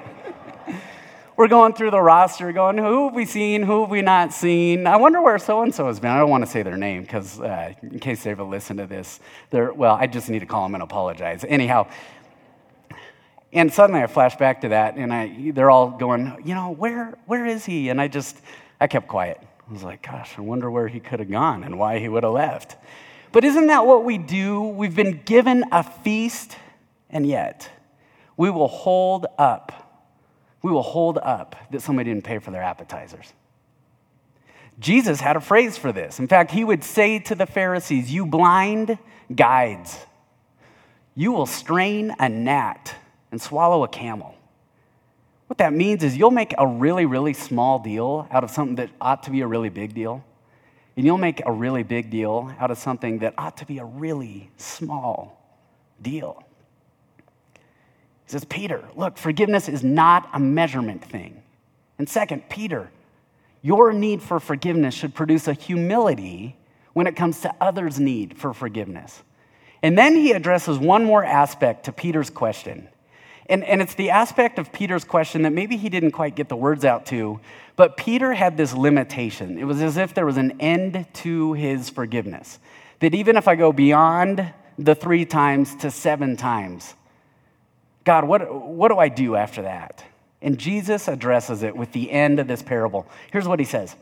we're 1.40 1.48
going 1.48 1.72
through 1.72 1.90
the 1.90 2.02
roster, 2.02 2.52
going, 2.52 2.76
who 2.76 3.06
have 3.06 3.14
we 3.14 3.24
seen? 3.24 3.62
Who 3.62 3.80
have 3.80 3.88
we 3.88 4.02
not 4.02 4.34
seen? 4.34 4.86
I 4.86 4.96
wonder 4.96 5.22
where 5.22 5.38
so 5.38 5.62
and 5.62 5.74
so 5.74 5.86
has 5.86 5.98
been. 5.98 6.10
I 6.10 6.18
don't 6.18 6.28
want 6.28 6.44
to 6.44 6.50
say 6.50 6.62
their 6.62 6.76
name 6.76 7.00
because, 7.00 7.40
uh, 7.40 7.72
in 7.80 7.98
case 7.98 8.24
they 8.24 8.32
ever 8.32 8.42
listen 8.42 8.76
to 8.76 8.86
this, 8.86 9.20
they're, 9.48 9.72
well, 9.72 9.96
I 9.98 10.06
just 10.06 10.28
need 10.28 10.40
to 10.40 10.44
call 10.44 10.64
them 10.64 10.74
and 10.74 10.82
apologize. 10.82 11.42
Anyhow, 11.48 11.88
and 13.54 13.72
suddenly 13.72 14.02
I 14.02 14.06
flash 14.06 14.36
back 14.36 14.60
to 14.60 14.68
that, 14.68 14.96
and 14.96 15.10
I, 15.14 15.52
they're 15.52 15.70
all 15.70 15.88
going, 15.88 16.42
you 16.44 16.54
know, 16.54 16.72
where, 16.72 17.16
where 17.24 17.46
is 17.46 17.64
he? 17.64 17.88
And 17.88 18.02
I 18.02 18.08
just, 18.08 18.38
I 18.78 18.86
kept 18.86 19.08
quiet. 19.08 19.38
I 19.66 19.72
was 19.72 19.82
like, 19.82 20.02
gosh, 20.02 20.34
I 20.36 20.42
wonder 20.42 20.70
where 20.70 20.88
he 20.88 21.00
could 21.00 21.20
have 21.20 21.30
gone 21.30 21.64
and 21.64 21.78
why 21.78 22.00
he 22.00 22.10
would 22.10 22.22
have 22.22 22.34
left. 22.34 22.76
But 23.32 23.44
isn't 23.44 23.68
that 23.68 23.86
what 23.86 24.04
we 24.04 24.18
do? 24.18 24.60
We've 24.60 24.94
been 24.94 25.22
given 25.24 25.64
a 25.72 25.84
feast, 25.84 26.58
and 27.08 27.26
yet 27.26 27.70
we 28.36 28.50
will 28.50 28.68
hold 28.68 29.24
up 29.38 29.79
we 30.62 30.70
will 30.70 30.82
hold 30.82 31.18
up 31.18 31.56
that 31.70 31.82
somebody 31.82 32.10
didn't 32.10 32.24
pay 32.24 32.38
for 32.38 32.50
their 32.50 32.62
appetizers. 32.62 33.32
Jesus 34.78 35.20
had 35.20 35.36
a 35.36 35.40
phrase 35.40 35.76
for 35.76 35.92
this. 35.92 36.18
In 36.18 36.28
fact, 36.28 36.50
he 36.50 36.64
would 36.64 36.82
say 36.82 37.18
to 37.20 37.34
the 37.34 37.46
Pharisees, 37.46 38.12
You 38.12 38.26
blind 38.26 38.98
guides, 39.34 39.98
you 41.14 41.32
will 41.32 41.46
strain 41.46 42.14
a 42.18 42.28
gnat 42.28 42.94
and 43.30 43.40
swallow 43.40 43.84
a 43.84 43.88
camel. 43.88 44.34
What 45.46 45.58
that 45.58 45.72
means 45.72 46.04
is 46.04 46.16
you'll 46.16 46.30
make 46.30 46.54
a 46.56 46.66
really, 46.66 47.06
really 47.06 47.34
small 47.34 47.78
deal 47.78 48.28
out 48.30 48.44
of 48.44 48.50
something 48.50 48.76
that 48.76 48.90
ought 49.00 49.24
to 49.24 49.30
be 49.30 49.40
a 49.40 49.46
really 49.46 49.68
big 49.68 49.94
deal. 49.94 50.24
And 50.96 51.04
you'll 51.04 51.18
make 51.18 51.42
a 51.44 51.52
really 51.52 51.82
big 51.82 52.10
deal 52.10 52.54
out 52.58 52.70
of 52.70 52.78
something 52.78 53.18
that 53.18 53.34
ought 53.36 53.56
to 53.58 53.66
be 53.66 53.78
a 53.78 53.84
really 53.84 54.50
small 54.56 55.42
deal. 56.00 56.44
He 58.30 58.32
says, 58.34 58.44
Peter, 58.44 58.84
look, 58.94 59.18
forgiveness 59.18 59.68
is 59.68 59.82
not 59.82 60.30
a 60.32 60.38
measurement 60.38 61.04
thing. 61.04 61.42
And 61.98 62.08
second, 62.08 62.48
Peter, 62.48 62.88
your 63.60 63.92
need 63.92 64.22
for 64.22 64.38
forgiveness 64.38 64.94
should 64.94 65.16
produce 65.16 65.48
a 65.48 65.52
humility 65.52 66.56
when 66.92 67.08
it 67.08 67.16
comes 67.16 67.40
to 67.40 67.52
others' 67.60 67.98
need 67.98 68.38
for 68.38 68.54
forgiveness. 68.54 69.24
And 69.82 69.98
then 69.98 70.14
he 70.14 70.30
addresses 70.30 70.78
one 70.78 71.04
more 71.04 71.24
aspect 71.24 71.86
to 71.86 71.92
Peter's 71.92 72.30
question. 72.30 72.86
And, 73.46 73.64
and 73.64 73.82
it's 73.82 73.94
the 73.94 74.10
aspect 74.10 74.60
of 74.60 74.72
Peter's 74.72 75.02
question 75.02 75.42
that 75.42 75.52
maybe 75.52 75.76
he 75.76 75.88
didn't 75.88 76.12
quite 76.12 76.36
get 76.36 76.48
the 76.48 76.54
words 76.54 76.84
out 76.84 77.06
to, 77.06 77.40
but 77.74 77.96
Peter 77.96 78.32
had 78.32 78.56
this 78.56 78.72
limitation. 78.72 79.58
It 79.58 79.64
was 79.64 79.82
as 79.82 79.96
if 79.96 80.14
there 80.14 80.24
was 80.24 80.36
an 80.36 80.60
end 80.60 81.04
to 81.14 81.54
his 81.54 81.90
forgiveness. 81.90 82.60
That 83.00 83.12
even 83.12 83.36
if 83.36 83.48
I 83.48 83.56
go 83.56 83.72
beyond 83.72 84.52
the 84.78 84.94
three 84.94 85.24
times 85.24 85.74
to 85.78 85.90
seven 85.90 86.36
times, 86.36 86.94
God, 88.10 88.24
what, 88.24 88.52
what 88.52 88.88
do 88.88 88.98
I 88.98 89.08
do 89.08 89.36
after 89.36 89.62
that? 89.62 90.02
And 90.42 90.58
Jesus 90.58 91.06
addresses 91.06 91.62
it 91.62 91.76
with 91.76 91.92
the 91.92 92.10
end 92.10 92.40
of 92.40 92.48
this 92.48 92.60
parable. 92.60 93.06
Here's 93.30 93.46
what 93.46 93.60
he 93.60 93.64
says 93.64 93.94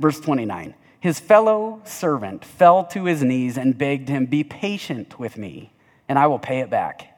Verse 0.00 0.18
29 0.18 0.74
His 0.98 1.20
fellow 1.20 1.80
servant 1.84 2.44
fell 2.44 2.84
to 2.86 3.04
his 3.04 3.22
knees 3.22 3.56
and 3.56 3.78
begged 3.78 4.08
him, 4.08 4.26
Be 4.26 4.42
patient 4.42 5.20
with 5.20 5.38
me, 5.38 5.72
and 6.08 6.18
I 6.18 6.26
will 6.26 6.40
pay 6.40 6.58
it 6.58 6.68
back. 6.68 7.16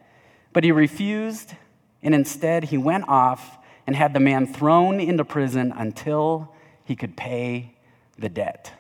But 0.53 0.63
he 0.63 0.73
refused, 0.73 1.55
and 2.03 2.15
instead 2.15 2.65
he 2.65 2.77
went 2.77 3.09
off 3.09 3.57
and 3.87 3.97
had 3.97 4.13
the 4.13 4.21
man 4.21 4.47
thrown 4.47 5.01
into 5.01 5.25
prison 5.25 5.73
until 5.75 6.55
he 6.85 6.97
could 6.97 7.17
pay 7.17 7.73
the 8.19 8.29
debt. 8.29 8.75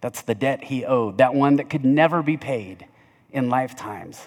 That's 0.00 0.22
the 0.22 0.34
debt 0.34 0.64
he 0.64 0.84
owed, 0.84 1.18
that 1.18 1.36
one 1.36 1.54
that 1.54 1.70
could 1.70 1.84
never 1.84 2.20
be 2.20 2.36
paid 2.36 2.84
in 3.30 3.48
lifetimes. 3.48 4.26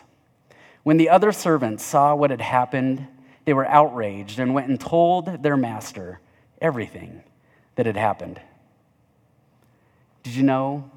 When 0.88 0.96
the 0.96 1.10
other 1.10 1.34
servants 1.34 1.84
saw 1.84 2.16
what 2.16 2.30
had 2.30 2.40
happened, 2.40 3.08
they 3.44 3.52
were 3.52 3.68
outraged 3.68 4.40
and 4.40 4.54
went 4.54 4.70
and 4.70 4.80
told 4.80 5.44
their 5.44 5.58
master 5.58 6.22
everything 6.62 7.24
that 7.76 7.86
had 7.86 7.98
happened. 7.98 8.40
Did 10.24 10.34
you 10.34 10.44
know 10.44 10.90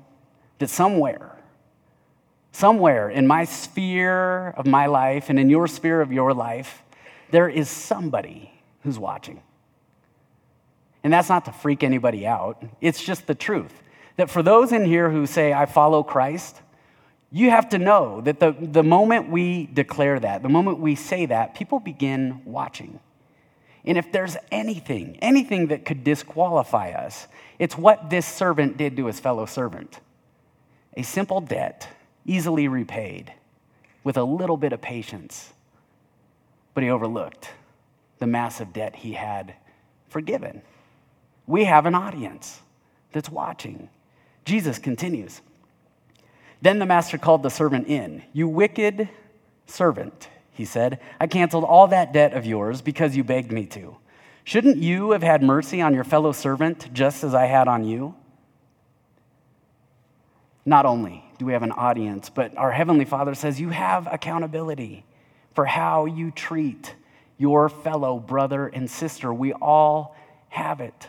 that 0.61 0.71
somewhere, 0.71 1.33
somewhere 2.53 3.11
in 3.11 3.27
my 3.27 3.43
sphere 3.43 4.51
of 4.51 4.65
my 4.65 4.87
life 4.87 5.29
and 5.29 5.41
in 5.41 5.51
your 5.51 5.67
sphere 5.67 6.01
of 6.01 6.13
your 6.13 6.33
life, 6.35 6.85
there 7.33 7.49
is 7.49 7.69
somebody 7.69 8.53
who's 8.85 8.97
watching? 8.97 9.43
And 11.03 11.13
that's 11.13 11.29
not 11.29 11.47
to 11.47 11.53
freak 11.53 11.83
anybody 11.83 12.29
out, 12.29 12.63
it's 12.81 13.03
just 13.03 13.27
the 13.27 13.35
truth. 13.35 13.83
That 14.19 14.31
for 14.31 14.45
those 14.45 14.71
in 14.71 14.85
here 14.85 15.11
who 15.11 15.27
say, 15.27 15.53
I 15.53 15.67
follow 15.67 16.05
Christ, 16.05 16.61
you 17.33 17.51
have 17.51 17.69
to 17.71 17.79
know 17.79 18.21
that 18.23 18.41
the, 18.41 18.55
the 18.59 18.83
moment 18.83 19.31
we 19.31 19.67
declare 19.67 20.19
that, 20.19 20.43
the 20.43 20.49
moment 20.49 20.79
we 20.79 20.95
say 20.97 21.27
that, 21.27 21.55
people 21.55 21.79
begin 21.79 22.43
watching. 22.45 22.99
And 23.85 23.97
if 23.97 24.11
there's 24.13 24.37
anything, 24.51 25.17
anything 25.23 25.69
that 25.69 25.85
could 25.85 26.03
disqualify 26.05 26.91
us, 26.91 27.29
it's 27.59 27.79
what 27.79 28.11
this 28.11 28.27
servant 28.27 28.77
did 28.77 28.97
to 28.97 29.07
his 29.07 29.21
fellow 29.21 29.47
servant. 29.47 30.01
A 30.97 31.03
simple 31.03 31.41
debt, 31.41 31.89
easily 32.27 32.69
repaid, 32.69 33.33
with 34.03 34.17
a 34.17 34.25
little 34.25 34.57
bit 34.57 34.73
of 34.73 34.81
patience. 34.81 35.53
But 36.75 36.83
he 36.83 36.91
overlooked 36.91 37.51
the 38.19 38.27
massive 38.27 38.73
debt 38.73 38.97
he 38.97 39.13
had 39.13 39.55
forgiven. 40.09 40.63
We 41.47 41.65
have 41.65 41.87
an 41.87 41.95
audience 41.95 42.61
that's 43.13 43.31
watching. 43.31 43.89
Jesus 44.45 44.79
continues. 44.79 45.41
Then 46.63 46.79
the 46.79 46.87
master 46.87 47.19
called 47.19 47.43
the 47.43 47.51
servant 47.51 47.89
in. 47.89 48.23
You 48.33 48.49
wicked 48.49 49.09
servant, 49.67 50.29
he 50.51 50.65
said, 50.65 51.01
I 51.19 51.27
canceled 51.27 51.65
all 51.65 51.89
that 51.89 52.13
debt 52.13 52.35
of 52.35 52.45
yours 52.45 52.83
because 52.83 53.17
you 53.17 53.25
begged 53.25 53.53
me 53.53 53.67
to. 53.67 53.97
Shouldn't 54.45 54.79
you 54.79 55.13
have 55.13 55.23
had 55.23 55.43
mercy 55.43 55.81
on 55.81 55.95
your 55.95 56.05
fellow 56.05 56.33
servant 56.33 56.93
just 56.93 57.25
as 57.25 57.35
I 57.35 57.47
had 57.47 57.69
on 57.69 57.85
you? 57.85 58.15
Not 60.67 60.87
only 60.87 61.25
do 61.39 61.47
we 61.47 61.53
have 61.53 61.63
an 61.63 61.73
audience, 61.73 62.29
but 62.29 62.57
our 62.59 62.73
Heavenly 62.73 63.05
Father 63.05 63.35
says 63.35 63.61
you 63.61 63.71
have 63.71 64.07
accountability 64.11 65.05
for 65.55 65.65
how 65.65 66.05
you 66.05 66.31
treat 66.31 66.95
your 67.39 67.69
fellow 67.69 68.19
brother 68.19 68.67
and 68.67 68.91
sister. 68.91 69.33
We 69.33 69.53
all 69.55 70.15
have 70.49 70.81
it. 70.81 71.09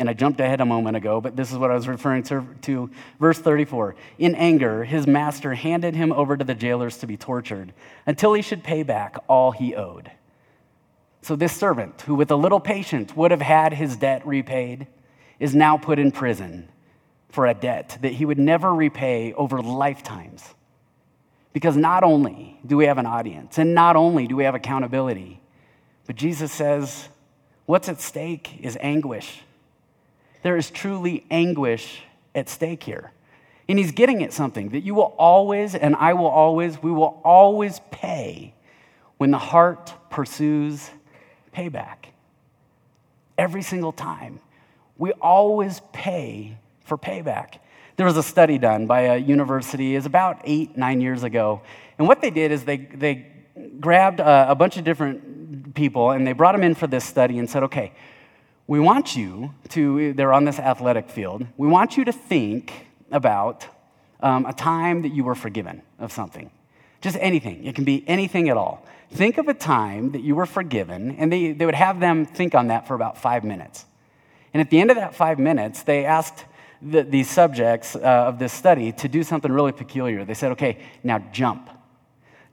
And 0.00 0.08
I 0.08 0.14
jumped 0.14 0.40
ahead 0.40 0.62
a 0.62 0.64
moment 0.64 0.96
ago, 0.96 1.20
but 1.20 1.36
this 1.36 1.52
is 1.52 1.58
what 1.58 1.70
I 1.70 1.74
was 1.74 1.86
referring 1.86 2.22
to, 2.24 2.46
to. 2.62 2.90
Verse 3.20 3.38
34 3.38 3.94
In 4.18 4.34
anger, 4.34 4.82
his 4.82 5.06
master 5.06 5.52
handed 5.52 5.94
him 5.94 6.10
over 6.10 6.38
to 6.38 6.42
the 6.42 6.54
jailers 6.54 6.96
to 6.98 7.06
be 7.06 7.18
tortured 7.18 7.74
until 8.06 8.32
he 8.32 8.40
should 8.40 8.64
pay 8.64 8.82
back 8.82 9.22
all 9.28 9.52
he 9.52 9.74
owed. 9.74 10.10
So, 11.20 11.36
this 11.36 11.54
servant, 11.54 12.00
who 12.00 12.14
with 12.14 12.30
a 12.30 12.36
little 12.36 12.60
patience 12.60 13.14
would 13.14 13.30
have 13.30 13.42
had 13.42 13.74
his 13.74 13.98
debt 13.98 14.26
repaid, 14.26 14.86
is 15.38 15.54
now 15.54 15.76
put 15.76 15.98
in 15.98 16.12
prison 16.12 16.70
for 17.28 17.46
a 17.46 17.52
debt 17.52 17.98
that 18.00 18.12
he 18.12 18.24
would 18.24 18.38
never 18.38 18.74
repay 18.74 19.34
over 19.34 19.60
lifetimes. 19.60 20.42
Because 21.52 21.76
not 21.76 22.04
only 22.04 22.58
do 22.66 22.78
we 22.78 22.86
have 22.86 22.96
an 22.96 23.04
audience, 23.06 23.58
and 23.58 23.74
not 23.74 23.96
only 23.96 24.26
do 24.26 24.34
we 24.34 24.44
have 24.44 24.54
accountability, 24.54 25.42
but 26.06 26.16
Jesus 26.16 26.50
says 26.50 27.10
what's 27.66 27.90
at 27.90 28.00
stake 28.00 28.60
is 28.62 28.78
anguish 28.80 29.42
there 30.42 30.56
is 30.56 30.70
truly 30.70 31.24
anguish 31.30 32.02
at 32.34 32.48
stake 32.48 32.82
here. 32.82 33.12
And 33.68 33.78
he's 33.78 33.92
getting 33.92 34.22
at 34.24 34.32
something 34.32 34.70
that 34.70 34.80
you 34.80 34.94
will 34.94 35.14
always, 35.16 35.74
and 35.74 35.94
I 35.96 36.14
will 36.14 36.26
always, 36.26 36.82
we 36.82 36.90
will 36.90 37.20
always 37.24 37.80
pay 37.90 38.54
when 39.18 39.30
the 39.30 39.38
heart 39.38 39.94
pursues 40.10 40.90
payback. 41.54 42.06
Every 43.38 43.62
single 43.62 43.92
time. 43.92 44.40
We 44.98 45.12
always 45.12 45.80
pay 45.92 46.58
for 46.84 46.98
payback. 46.98 47.58
there 47.96 48.06
was 48.06 48.16
a 48.16 48.22
study 48.22 48.58
done 48.58 48.86
by 48.86 49.02
a 49.02 49.16
university, 49.16 49.94
is 49.94 50.06
about 50.06 50.40
eight, 50.44 50.76
nine 50.76 51.00
years 51.00 51.22
ago. 51.22 51.62
And 51.98 52.08
what 52.08 52.20
they 52.20 52.30
did 52.30 52.50
is 52.50 52.64
they, 52.64 52.78
they 52.78 53.26
grabbed 53.78 54.20
a, 54.20 54.50
a 54.50 54.54
bunch 54.54 54.76
of 54.76 54.84
different 54.84 55.74
people 55.74 56.10
and 56.10 56.26
they 56.26 56.32
brought 56.32 56.52
them 56.52 56.62
in 56.62 56.74
for 56.74 56.86
this 56.86 57.04
study 57.04 57.38
and 57.38 57.48
said, 57.48 57.62
okay, 57.64 57.92
we 58.70 58.78
want 58.78 59.16
you 59.16 59.52
to, 59.68 60.12
they're 60.12 60.32
on 60.32 60.44
this 60.44 60.60
athletic 60.60 61.10
field, 61.10 61.44
we 61.56 61.66
want 61.66 61.96
you 61.96 62.04
to 62.04 62.12
think 62.12 62.86
about 63.10 63.66
um, 64.20 64.46
a 64.46 64.52
time 64.52 65.02
that 65.02 65.08
you 65.08 65.24
were 65.24 65.34
forgiven 65.34 65.82
of 65.98 66.12
something. 66.12 66.52
Just 67.00 67.16
anything. 67.20 67.64
It 67.64 67.74
can 67.74 67.82
be 67.82 68.04
anything 68.06 68.48
at 68.48 68.56
all. 68.56 68.86
Think 69.10 69.38
of 69.38 69.48
a 69.48 69.54
time 69.54 70.12
that 70.12 70.22
you 70.22 70.36
were 70.36 70.46
forgiven, 70.46 71.16
and 71.16 71.32
they, 71.32 71.50
they 71.50 71.66
would 71.66 71.74
have 71.74 71.98
them 71.98 72.24
think 72.24 72.54
on 72.54 72.68
that 72.68 72.86
for 72.86 72.94
about 72.94 73.18
five 73.18 73.42
minutes. 73.42 73.86
And 74.54 74.60
at 74.60 74.70
the 74.70 74.80
end 74.80 74.92
of 74.92 74.96
that 74.98 75.16
five 75.16 75.40
minutes, 75.40 75.82
they 75.82 76.04
asked 76.04 76.44
the, 76.80 77.02
the 77.02 77.24
subjects 77.24 77.96
uh, 77.96 77.98
of 77.98 78.38
this 78.38 78.52
study 78.52 78.92
to 78.92 79.08
do 79.08 79.24
something 79.24 79.50
really 79.50 79.72
peculiar. 79.72 80.24
They 80.24 80.34
said, 80.34 80.52
okay, 80.52 80.78
now 81.02 81.18
jump. 81.32 81.70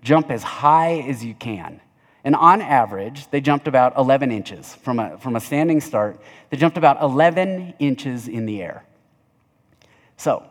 Jump 0.02 0.32
as 0.32 0.42
high 0.42 0.94
as 1.08 1.24
you 1.24 1.36
can. 1.36 1.80
And 2.28 2.36
on 2.36 2.62
average, 2.62 3.32
they 3.32 3.40
jumped 3.40 3.70
about 3.70 3.96
11 3.96 4.34
inches 4.34 4.76
from 4.76 5.00
a, 5.00 5.18
from 5.18 5.38
a 5.38 5.40
standing 5.40 5.80
start. 5.80 6.20
They 6.50 6.58
jumped 6.58 6.78
about 6.78 7.02
11 7.02 7.76
inches 7.80 8.28
in 8.28 8.46
the 8.46 8.62
air. 8.62 8.84
So, 10.18 10.46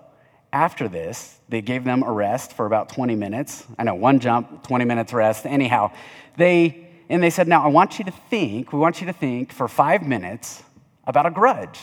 after 0.55 0.89
this, 0.89 1.39
they 1.51 1.61
gave 1.61 1.85
them 1.85 2.03
a 2.03 2.11
rest 2.11 2.55
for 2.55 2.65
about 2.65 2.89
20 2.89 3.15
minutes. 3.15 3.67
I 3.79 3.85
know, 3.85 3.95
one 3.95 4.21
jump, 4.21 4.67
20 4.67 4.87
minutes 4.87 5.13
rest. 5.13 5.45
Anyhow, 5.45 5.93
they, 6.39 6.89
and 7.11 7.23
they 7.23 7.29
said, 7.29 7.47
Now 7.47 7.63
I 7.63 7.69
want 7.69 7.99
you 7.99 8.07
to 8.07 8.11
think, 8.31 8.73
we 8.73 8.79
want 8.79 9.03
you 9.03 9.07
to 9.09 9.13
think 9.13 9.53
for 9.53 9.69
five 9.69 10.03
minutes 10.03 10.63
about 11.05 11.27
a 11.27 11.31
grudge 11.31 11.79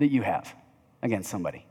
that 0.00 0.08
you 0.08 0.20
have 0.20 0.54
against 1.00 1.30
somebody. 1.30 1.64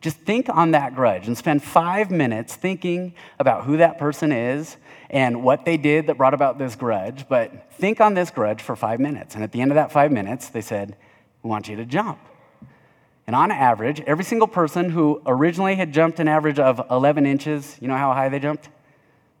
Just 0.00 0.16
think 0.18 0.48
on 0.48 0.70
that 0.70 0.94
grudge 0.94 1.26
and 1.26 1.36
spend 1.36 1.62
five 1.62 2.10
minutes 2.10 2.56
thinking 2.56 3.14
about 3.38 3.64
who 3.64 3.76
that 3.78 3.98
person 3.98 4.32
is 4.32 4.78
and 5.10 5.42
what 5.42 5.66
they 5.66 5.76
did 5.76 6.06
that 6.06 6.16
brought 6.16 6.32
about 6.32 6.58
this 6.58 6.74
grudge. 6.74 7.28
But 7.28 7.70
think 7.74 8.00
on 8.00 8.14
this 8.14 8.30
grudge 8.30 8.62
for 8.62 8.74
five 8.76 8.98
minutes. 8.98 9.34
And 9.34 9.44
at 9.44 9.52
the 9.52 9.60
end 9.60 9.70
of 9.70 9.74
that 9.74 9.92
five 9.92 10.10
minutes, 10.10 10.48
they 10.48 10.62
said, 10.62 10.96
We 11.42 11.50
want 11.50 11.68
you 11.68 11.76
to 11.76 11.84
jump. 11.84 12.18
And 13.26 13.36
on 13.36 13.50
average, 13.50 14.00
every 14.06 14.24
single 14.24 14.48
person 14.48 14.90
who 14.90 15.22
originally 15.26 15.76
had 15.76 15.92
jumped 15.92 16.18
an 16.18 16.28
average 16.28 16.58
of 16.58 16.80
11 16.90 17.26
inches, 17.26 17.76
you 17.80 17.86
know 17.86 17.96
how 17.96 18.12
high 18.14 18.28
they 18.28 18.40
jumped? 18.40 18.70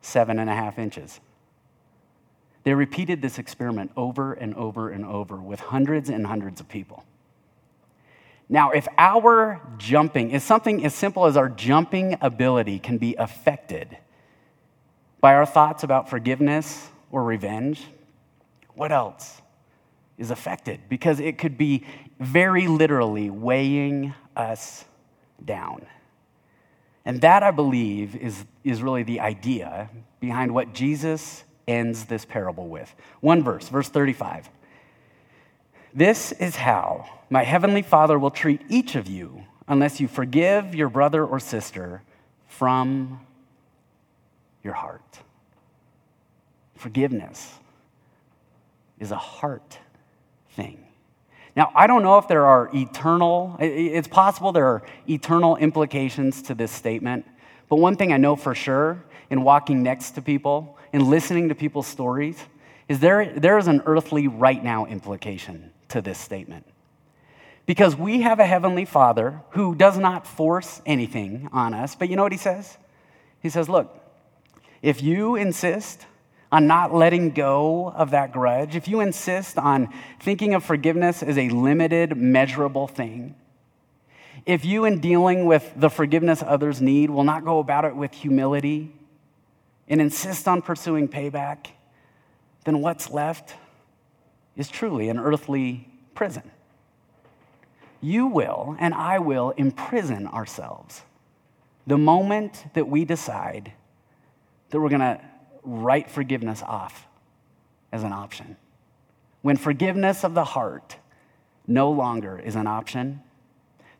Seven 0.02 0.38
and 0.38 0.50
a 0.50 0.54
half 0.54 0.78
inches. 0.78 1.20
They 2.64 2.74
repeated 2.74 3.22
this 3.22 3.38
experiment 3.38 3.92
over 3.96 4.34
and 4.34 4.54
over 4.54 4.90
and 4.90 5.06
over 5.06 5.36
with 5.36 5.60
hundreds 5.60 6.10
and 6.10 6.26
hundreds 6.26 6.60
of 6.60 6.68
people. 6.68 7.04
Now, 8.52 8.72
if 8.72 8.88
our 8.98 9.62
jumping 9.78 10.32
is 10.32 10.42
something 10.42 10.84
as 10.84 10.92
simple 10.92 11.26
as 11.26 11.36
our 11.36 11.48
jumping 11.48 12.18
ability 12.20 12.80
can 12.80 12.98
be 12.98 13.14
affected 13.14 13.96
by 15.20 15.34
our 15.34 15.46
thoughts 15.46 15.84
about 15.84 16.10
forgiveness 16.10 16.88
or 17.12 17.22
revenge, 17.22 17.86
what 18.74 18.90
else 18.90 19.40
is 20.18 20.32
affected? 20.32 20.80
Because 20.88 21.20
it 21.20 21.38
could 21.38 21.56
be 21.56 21.86
very 22.18 22.66
literally 22.66 23.30
weighing 23.30 24.14
us 24.36 24.84
down. 25.44 25.86
And 27.04 27.20
that, 27.20 27.44
I 27.44 27.52
believe, 27.52 28.16
is, 28.16 28.44
is 28.64 28.82
really 28.82 29.04
the 29.04 29.20
idea 29.20 29.88
behind 30.18 30.52
what 30.52 30.74
Jesus 30.74 31.44
ends 31.68 32.06
this 32.06 32.24
parable 32.24 32.66
with. 32.66 32.92
One 33.20 33.44
verse, 33.44 33.68
verse 33.68 33.88
35. 33.88 34.50
This 35.92 36.32
is 36.32 36.56
how 36.56 37.08
my 37.30 37.42
heavenly 37.42 37.82
Father 37.82 38.18
will 38.18 38.30
treat 38.30 38.60
each 38.68 38.94
of 38.94 39.08
you 39.08 39.44
unless 39.66 40.00
you 40.00 40.08
forgive 40.08 40.74
your 40.74 40.88
brother 40.88 41.24
or 41.24 41.40
sister 41.40 42.02
from 42.46 43.20
your 44.62 44.74
heart. 44.74 45.20
Forgiveness 46.76 47.58
is 48.98 49.10
a 49.10 49.16
heart 49.16 49.78
thing. 50.50 50.84
Now, 51.56 51.72
I 51.74 51.86
don't 51.86 52.02
know 52.02 52.18
if 52.18 52.28
there 52.28 52.46
are 52.46 52.70
eternal, 52.72 53.56
it's 53.58 54.08
possible 54.08 54.52
there 54.52 54.66
are 54.66 54.82
eternal 55.08 55.56
implications 55.56 56.42
to 56.42 56.54
this 56.54 56.70
statement, 56.70 57.26
but 57.68 57.76
one 57.76 57.96
thing 57.96 58.12
I 58.12 58.16
know 58.16 58.36
for 58.36 58.54
sure 58.54 59.04
in 59.30 59.42
walking 59.42 59.82
next 59.82 60.12
to 60.12 60.22
people 60.22 60.78
and 60.92 61.08
listening 61.08 61.48
to 61.48 61.54
people's 61.54 61.86
stories 61.86 62.36
is 62.90 62.98
there, 62.98 63.24
there 63.38 63.56
is 63.56 63.68
an 63.68 63.82
earthly 63.86 64.26
right 64.26 64.64
now 64.64 64.84
implication 64.84 65.70
to 65.90 66.00
this 66.00 66.18
statement. 66.18 66.66
Because 67.64 67.94
we 67.94 68.22
have 68.22 68.40
a 68.40 68.44
heavenly 68.44 68.84
Father 68.84 69.42
who 69.50 69.76
does 69.76 69.96
not 69.96 70.26
force 70.26 70.82
anything 70.84 71.48
on 71.52 71.72
us, 71.72 71.94
but 71.94 72.10
you 72.10 72.16
know 72.16 72.24
what 72.24 72.32
he 72.32 72.38
says? 72.38 72.76
He 73.40 73.48
says, 73.48 73.68
Look, 73.68 73.96
if 74.82 75.04
you 75.04 75.36
insist 75.36 76.04
on 76.50 76.66
not 76.66 76.92
letting 76.92 77.30
go 77.30 77.92
of 77.92 78.10
that 78.10 78.32
grudge, 78.32 78.74
if 78.74 78.88
you 78.88 78.98
insist 78.98 79.56
on 79.56 79.94
thinking 80.18 80.54
of 80.54 80.64
forgiveness 80.64 81.22
as 81.22 81.38
a 81.38 81.48
limited, 81.48 82.16
measurable 82.16 82.88
thing, 82.88 83.36
if 84.46 84.64
you, 84.64 84.84
in 84.84 84.98
dealing 84.98 85.44
with 85.44 85.72
the 85.76 85.90
forgiveness 85.90 86.42
others 86.44 86.82
need, 86.82 87.08
will 87.08 87.22
not 87.22 87.44
go 87.44 87.60
about 87.60 87.84
it 87.84 87.94
with 87.94 88.12
humility 88.12 88.92
and 89.86 90.00
insist 90.00 90.48
on 90.48 90.60
pursuing 90.60 91.06
payback, 91.06 91.68
then 92.64 92.80
what's 92.80 93.10
left 93.10 93.54
is 94.56 94.68
truly 94.68 95.08
an 95.08 95.18
earthly 95.18 95.88
prison. 96.14 96.50
You 98.00 98.26
will, 98.26 98.76
and 98.78 98.94
I 98.94 99.18
will, 99.18 99.50
imprison 99.50 100.26
ourselves 100.26 101.02
the 101.86 101.98
moment 101.98 102.64
that 102.74 102.88
we 102.88 103.04
decide 103.04 103.72
that 104.70 104.80
we're 104.80 104.88
going 104.88 105.00
to 105.00 105.20
write 105.62 106.10
forgiveness 106.10 106.62
off 106.62 107.06
as 107.92 108.04
an 108.04 108.12
option. 108.12 108.56
When 109.42 109.56
forgiveness 109.56 110.24
of 110.24 110.34
the 110.34 110.44
heart 110.44 110.96
no 111.66 111.90
longer 111.90 112.38
is 112.38 112.56
an 112.56 112.66
option, 112.66 113.22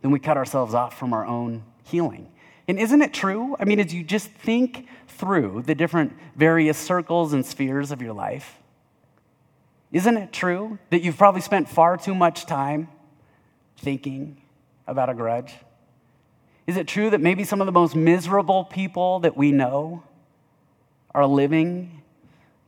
then 0.02 0.10
we 0.10 0.18
cut 0.18 0.36
ourselves 0.36 0.74
off 0.74 0.98
from 0.98 1.12
our 1.12 1.26
own 1.26 1.64
healing. 1.84 2.30
And 2.68 2.78
isn't 2.78 3.02
it 3.02 3.12
true? 3.12 3.56
I 3.58 3.64
mean, 3.64 3.80
as 3.80 3.92
you 3.92 4.04
just 4.04 4.30
think 4.30 4.86
through 5.20 5.62
the 5.66 5.74
different 5.74 6.16
various 6.34 6.76
circles 6.76 7.32
and 7.32 7.46
spheres 7.46 7.92
of 7.92 8.02
your 8.02 8.12
life, 8.12 8.56
isn't 9.92 10.16
it 10.16 10.32
true 10.32 10.78
that 10.90 11.02
you've 11.02 11.18
probably 11.18 11.40
spent 11.40 11.68
far 11.68 11.96
too 11.96 12.14
much 12.14 12.46
time 12.46 12.88
thinking 13.76 14.40
about 14.86 15.08
a 15.08 15.14
grudge? 15.14 15.54
Is 16.66 16.76
it 16.76 16.88
true 16.88 17.10
that 17.10 17.20
maybe 17.20 17.44
some 17.44 17.60
of 17.60 17.66
the 17.66 17.72
most 17.72 17.94
miserable 17.94 18.64
people 18.64 19.20
that 19.20 19.36
we 19.36 19.52
know 19.52 20.02
are 21.14 21.26
living 21.26 22.02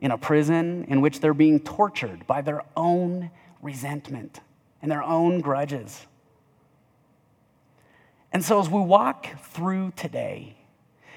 in 0.03 0.11
a 0.11 0.19
prison 0.19 0.85
in 0.89 1.01
which 1.01 1.21
they're 1.21 1.33
being 1.33 1.61
tortured 1.61 2.27
by 2.27 2.43
their 2.43 2.63
own 2.77 3.31
resentment 3.63 4.41
and 4.83 4.91
their 4.91 5.03
own 5.03 5.41
grudges. 5.41 6.07
And 8.33 8.45
so, 8.45 8.61
as 8.61 8.69
we 8.69 8.81
walk 8.81 9.29
through 9.41 9.93
today, 9.95 10.57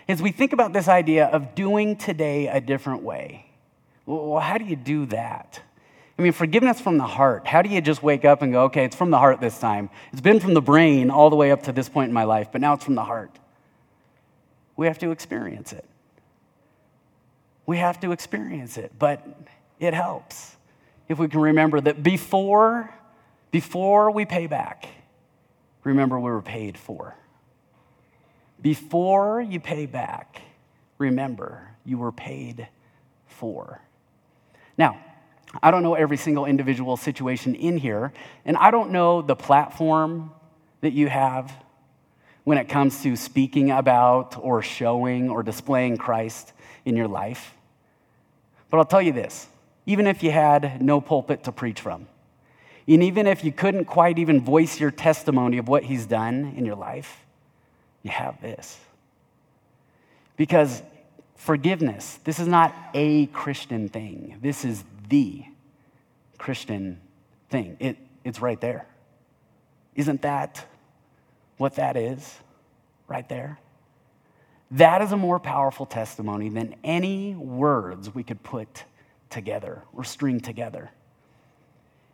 as 0.08 0.22
we 0.22 0.32
think 0.32 0.54
about 0.54 0.74
this 0.74 0.88
idea 0.88 1.26
of 1.26 1.56
doing 1.56 1.96
today 1.96 2.48
a 2.48 2.62
different 2.62 3.04
way, 3.04 3.46
well, 4.06 4.40
how 4.40 4.58
do 4.58 4.66
you 4.66 4.76
do 4.76 5.06
that? 5.08 5.62
I 6.18 6.22
mean, 6.22 6.32
forgiveness 6.32 6.80
from 6.80 6.98
the 6.98 7.08
heart. 7.08 7.46
How 7.46 7.62
do 7.62 7.70
you 7.70 7.82
just 7.82 8.02
wake 8.02 8.24
up 8.24 8.42
and 8.42 8.54
go, 8.54 8.64
okay, 8.66 8.86
it's 8.86 8.96
from 8.96 9.12
the 9.12 9.18
heart 9.18 9.42
this 9.42 9.60
time? 9.60 9.90
It's 10.12 10.22
been 10.22 10.40
from 10.40 10.54
the 10.54 10.62
brain 10.62 11.10
all 11.10 11.30
the 11.30 11.36
way 11.36 11.52
up 11.52 11.64
to 11.64 11.72
this 11.72 11.90
point 11.90 12.10
in 12.10 12.14
my 12.14 12.24
life, 12.24 12.50
but 12.52 12.62
now 12.62 12.74
it's 12.74 12.86
from 12.86 12.96
the 12.96 13.04
heart. 13.04 13.38
We 14.78 14.88
have 14.88 15.00
to 15.00 15.12
experience 15.12 15.74
it. 15.74 15.86
We 17.66 17.78
have 17.78 18.00
to 18.02 18.12
experience 18.12 18.78
it, 18.78 18.94
but 18.98 19.28
it 19.80 19.94
helps 19.94 20.56
if 21.08 21.20
we 21.20 21.28
can 21.28 21.40
remember 21.40 21.82
that 21.82 22.02
before, 22.02 22.94
before 23.52 24.12
we 24.12 24.26
pay 24.26 24.48
back, 24.48 24.88
remember 25.84 26.20
we 26.20 26.32
were 26.32 26.42
paid 26.42 26.78
for. 26.78 27.16
Before 28.66 29.42
you 29.42 29.60
pay 29.60 29.86
back, 29.86 30.42
remember 30.98 31.70
you 31.86 32.00
were 32.00 32.12
paid 32.12 32.68
for. 33.28 33.80
Now, 34.76 34.98
I 35.62 35.70
don't 35.70 35.84
know 35.84 35.94
every 35.94 36.18
single 36.18 36.48
individual 36.48 36.98
situation 36.98 37.54
in 37.54 37.78
here, 37.78 38.12
and 38.44 38.58
I 38.58 38.72
don't 38.72 38.90
know 38.90 39.22
the 39.22 39.36
platform 39.36 40.32
that 40.82 40.94
you 40.94 41.10
have 41.10 41.54
when 42.44 42.58
it 42.58 42.68
comes 42.68 43.04
to 43.04 43.16
speaking 43.16 43.70
about 43.70 44.36
or 44.36 44.64
showing 44.64 45.30
or 45.30 45.44
displaying 45.44 45.98
Christ 45.98 46.52
in 46.86 46.98
your 46.98 47.08
life. 47.08 47.54
But 48.72 48.78
I'll 48.78 48.86
tell 48.86 49.00
you 49.00 49.14
this 49.14 49.48
even 49.86 50.08
if 50.08 50.24
you 50.24 50.32
had 50.32 50.82
no 50.82 51.00
pulpit 51.02 51.44
to 51.44 51.52
preach 51.52 51.82
from, 51.82 52.08
and 52.88 53.04
even 53.04 53.28
if 53.28 53.44
you 53.44 53.52
couldn't 53.52 53.86
quite 53.86 54.18
even 54.18 54.42
voice 54.42 54.80
your 54.80 54.90
testimony 54.90 55.60
of 55.60 55.68
what 55.68 55.84
he's 55.84 56.08
done 56.08 56.56
in 56.58 56.66
your 56.66 56.76
life, 56.76 57.25
you 58.06 58.12
have 58.12 58.42
this. 58.42 58.80
Because 60.38 60.82
forgiveness, 61.36 62.20
this 62.24 62.40
is 62.40 62.48
not 62.48 62.74
a 62.94 63.26
Christian 63.28 63.90
thing, 63.90 64.38
this 64.42 64.64
is 64.64 64.86
the 65.10 65.44
Christian 66.38 67.02
thing. 67.50 67.76
It, 67.82 67.98
it's 68.24 68.40
right 68.40 68.62
there. 68.62 68.88
Isn't 69.96 70.22
that 70.22 70.66
what 71.58 71.76
that 71.76 71.98
is? 71.98 72.40
right 73.08 73.28
there. 73.30 73.60
That 74.72 75.02
is 75.02 75.12
a 75.12 75.18
more 75.18 75.40
powerful 75.40 75.86
testimony 75.86 76.50
than 76.50 76.76
any 76.84 77.36
words 77.36 78.14
we 78.14 78.24
could 78.24 78.42
put 78.44 78.84
together 79.30 79.84
or 79.94 80.04
string 80.04 80.40
together. 80.40 80.92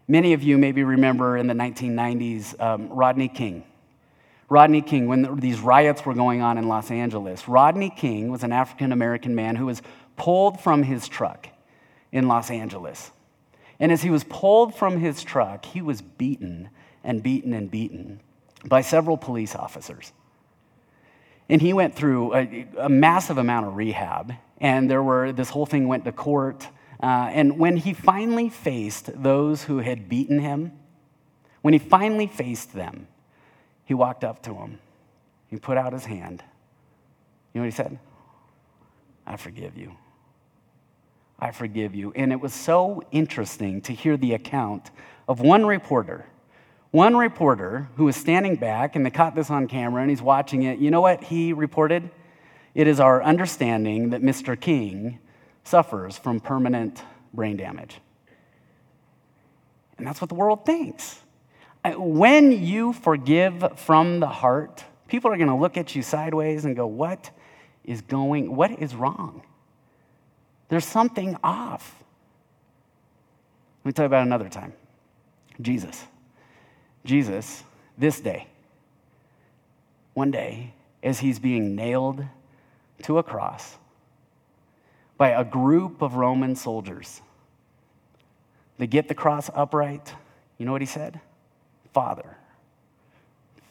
Many 0.08 0.34
of 0.34 0.44
you 0.44 0.58
maybe 0.58 0.84
remember 0.84 1.38
in 1.38 1.48
the 1.48 1.54
1990s 1.54 2.60
um, 2.60 2.90
Rodney 2.90 3.30
King. 3.30 3.64
Rodney 4.52 4.82
King, 4.82 5.08
when 5.08 5.22
the, 5.22 5.34
these 5.34 5.62
riots 5.62 6.06
were 6.06 6.14
going 6.14 6.42
on 6.42 6.58
in 6.58 6.68
Los 6.68 6.92
Angeles, 6.92 7.48
Rodney 7.48 7.90
King 7.90 8.30
was 8.30 8.44
an 8.44 8.52
African 8.52 8.92
American 8.92 9.34
man 9.34 9.56
who 9.56 9.66
was 9.66 9.82
pulled 10.18 10.60
from 10.60 10.84
his 10.84 11.08
truck 11.08 11.48
in 12.12 12.28
Los 12.28 12.52
Angeles. 12.52 13.12
And 13.80 13.94
as 13.94 14.02
he 14.02 14.10
was 14.10 14.26
pulled 14.26 14.76
from 14.76 14.98
his 14.98 15.24
truck, 15.24 15.64
he 15.64 15.82
was 15.82 16.02
beaten 16.02 16.70
and 17.02 17.24
beaten 17.24 17.54
and 17.54 17.72
beaten 17.72 18.20
by 18.66 18.82
several 18.82 19.16
police 19.16 19.56
officers. 19.56 20.12
And 21.48 21.62
he 21.62 21.72
went 21.72 21.96
through 21.96 22.36
a, 22.36 22.68
a 22.78 22.90
massive 22.90 23.38
amount 23.38 23.68
of 23.68 23.78
rehab, 23.78 24.34
and 24.60 24.92
there 24.92 25.02
were, 25.02 25.32
this 25.32 25.50
whole 25.50 25.66
thing 25.66 25.88
went 25.88 26.04
to 26.04 26.12
court. 26.12 26.68
Uh, 27.02 27.30
and 27.32 27.58
when 27.58 27.78
he 27.78 27.94
finally 27.94 28.50
faced 28.50 29.24
those 29.24 29.64
who 29.64 29.78
had 29.78 30.10
beaten 30.10 30.40
him, 30.40 30.74
when 31.62 31.72
he 31.72 31.80
finally 31.80 32.28
faced 32.28 32.74
them, 32.74 33.08
he 33.92 33.94
walked 33.94 34.24
up 34.24 34.42
to 34.42 34.54
him. 34.54 34.80
He 35.50 35.58
put 35.58 35.78
out 35.78 35.92
his 35.92 36.06
hand. 36.06 36.42
You 37.52 37.60
know 37.60 37.66
what 37.66 37.74
he 37.74 37.76
said? 37.76 38.00
I 39.28 39.36
forgive 39.36 39.76
you. 39.76 39.98
I 41.38 41.52
forgive 41.52 41.94
you. 41.94 42.14
And 42.16 42.32
it 42.32 42.40
was 42.40 42.54
so 42.54 43.04
interesting 43.12 43.82
to 43.82 43.92
hear 43.92 44.16
the 44.16 44.34
account 44.34 44.92
of 45.28 45.42
one 45.42 45.66
reporter 45.66 46.26
one 46.92 47.18
reporter 47.18 47.90
who 47.98 48.06
was 48.06 48.16
standing 48.16 48.56
back, 48.56 48.96
and 48.96 49.06
they 49.06 49.10
caught 49.10 49.36
this 49.36 49.50
on 49.50 49.68
camera, 49.68 50.02
and 50.02 50.10
he's 50.10 50.22
watching 50.22 50.64
it. 50.64 50.80
You 50.80 50.90
know 50.90 51.02
what 51.02 51.26
he 51.26 51.52
reported? 51.52 52.10
It 52.74 52.88
is 52.88 53.02
our 53.02 53.22
understanding 53.22 54.12
that 54.12 54.22
Mr. 54.22 54.58
King 54.58 55.20
suffers 55.66 56.18
from 56.18 56.40
permanent 56.40 57.04
brain 57.34 57.58
damage. 57.58 58.00
And 59.98 60.08
that's 60.08 60.22
what 60.22 60.30
the 60.30 60.36
world 60.36 60.66
thinks. 60.66 61.20
When 61.84 62.52
you 62.52 62.94
forgive 62.94 63.80
from 63.80 64.20
the 64.20 64.28
heart, 64.28 64.84
people 65.08 65.32
are 65.32 65.38
going 65.38 65.50
to 65.50 65.56
look 65.56 65.78
at 65.78 65.96
you 65.96 66.04
sideways 66.04 66.66
and 66.66 66.76
go, 66.76 66.86
What 66.86 67.32
is 67.84 68.02
going, 68.02 68.56
what 68.56 68.72
is 68.80 68.96
wrong? 68.96 69.42
There's 70.70 70.86
something 70.86 71.38
off. 71.44 71.96
Let 73.84 73.90
me 73.90 73.92
tell 73.94 74.04
you 74.04 74.08
about 74.08 74.26
another 74.26 74.50
time 74.50 74.74
Jesus. 75.60 76.06
Jesus, 77.04 77.64
this 77.98 78.20
day, 78.20 78.48
one 80.14 80.30
day, 80.30 80.74
as 81.02 81.20
he's 81.20 81.40
being 81.40 81.76
nailed 81.76 82.24
to 83.04 83.18
a 83.18 83.24
cross 83.24 83.78
by 85.18 85.30
a 85.30 85.44
group 85.44 86.02
of 86.02 86.14
Roman 86.14 86.56
soldiers, 86.56 87.22
they 88.78 88.86
get 88.86 89.08
the 89.08 89.16
cross 89.16 89.50
upright. 89.56 90.14
You 90.60 90.66
know 90.68 90.72
what 90.72 90.82
he 90.82 90.88
said? 90.88 91.20
Father, 91.94 92.38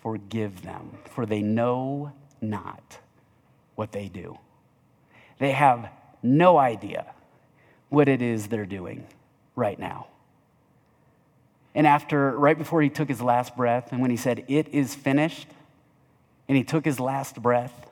forgive 0.03 0.63
them, 0.63 0.99
for 1.11 1.27
they 1.27 1.43
know 1.43 2.13
not 2.41 2.99
what 3.75 3.93
they 3.93 4.09
do. 4.09 4.39
They 5.39 5.53
have 5.53 5.91
no 6.23 6.59
idea 6.59 7.07
what 7.89 8.09
it 8.09 8.23
is 8.23 8.49
they're 8.49 8.67
doing 8.67 9.07
right 9.57 9.79
now. 9.79 10.07
And 11.75 11.87
after, 11.87 12.37
right 12.37 12.59
before 12.59 12.83
he 12.83 12.91
took 12.91 13.09
his 13.09 13.23
last 13.23 13.57
breath, 13.57 13.93
and 13.93 14.01
when 14.01 14.11
he 14.11 14.17
said, 14.17 14.45
It 14.49 14.69
is 14.69 14.95
finished, 14.95 15.49
and 16.49 16.57
he 16.57 16.65
took 16.65 16.85
his 16.85 16.99
last 16.99 17.41
breath, 17.41 17.89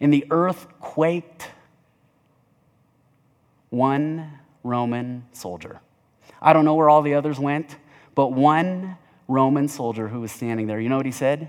and 0.00 0.12
the 0.12 0.26
earth 0.30 0.66
quaked, 0.80 1.50
one 3.70 4.38
Roman 4.62 5.24
soldier. 5.32 5.80
I 6.40 6.52
don't 6.52 6.64
know 6.64 6.74
where 6.74 6.88
all 6.88 7.02
the 7.02 7.14
others 7.14 7.38
went, 7.38 7.76
but 8.14 8.32
one 8.32 8.96
Roman 9.28 9.68
soldier 9.68 10.08
who 10.08 10.20
was 10.20 10.32
standing 10.32 10.66
there, 10.66 10.80
you 10.80 10.88
know 10.88 10.96
what 10.96 11.06
he 11.06 11.12
said? 11.12 11.48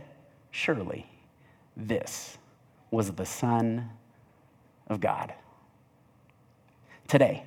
Surely 0.52 1.06
this 1.76 2.38
was 2.90 3.12
the 3.12 3.26
Son 3.26 3.90
of 4.88 5.00
God. 5.00 5.34
Today, 7.08 7.44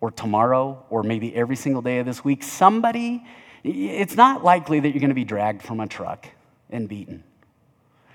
or 0.00 0.10
tomorrow 0.10 0.84
or 0.90 1.02
maybe 1.02 1.34
every 1.34 1.56
single 1.56 1.82
day 1.82 1.98
of 1.98 2.06
this 2.06 2.24
week, 2.24 2.42
somebody, 2.42 3.24
it's 3.62 4.16
not 4.16 4.44
likely 4.44 4.80
that 4.80 4.90
you're 4.90 5.00
going 5.00 5.08
to 5.08 5.14
be 5.14 5.24
dragged 5.24 5.62
from 5.62 5.80
a 5.80 5.86
truck 5.86 6.26
and 6.70 6.88
beaten. 6.88 7.22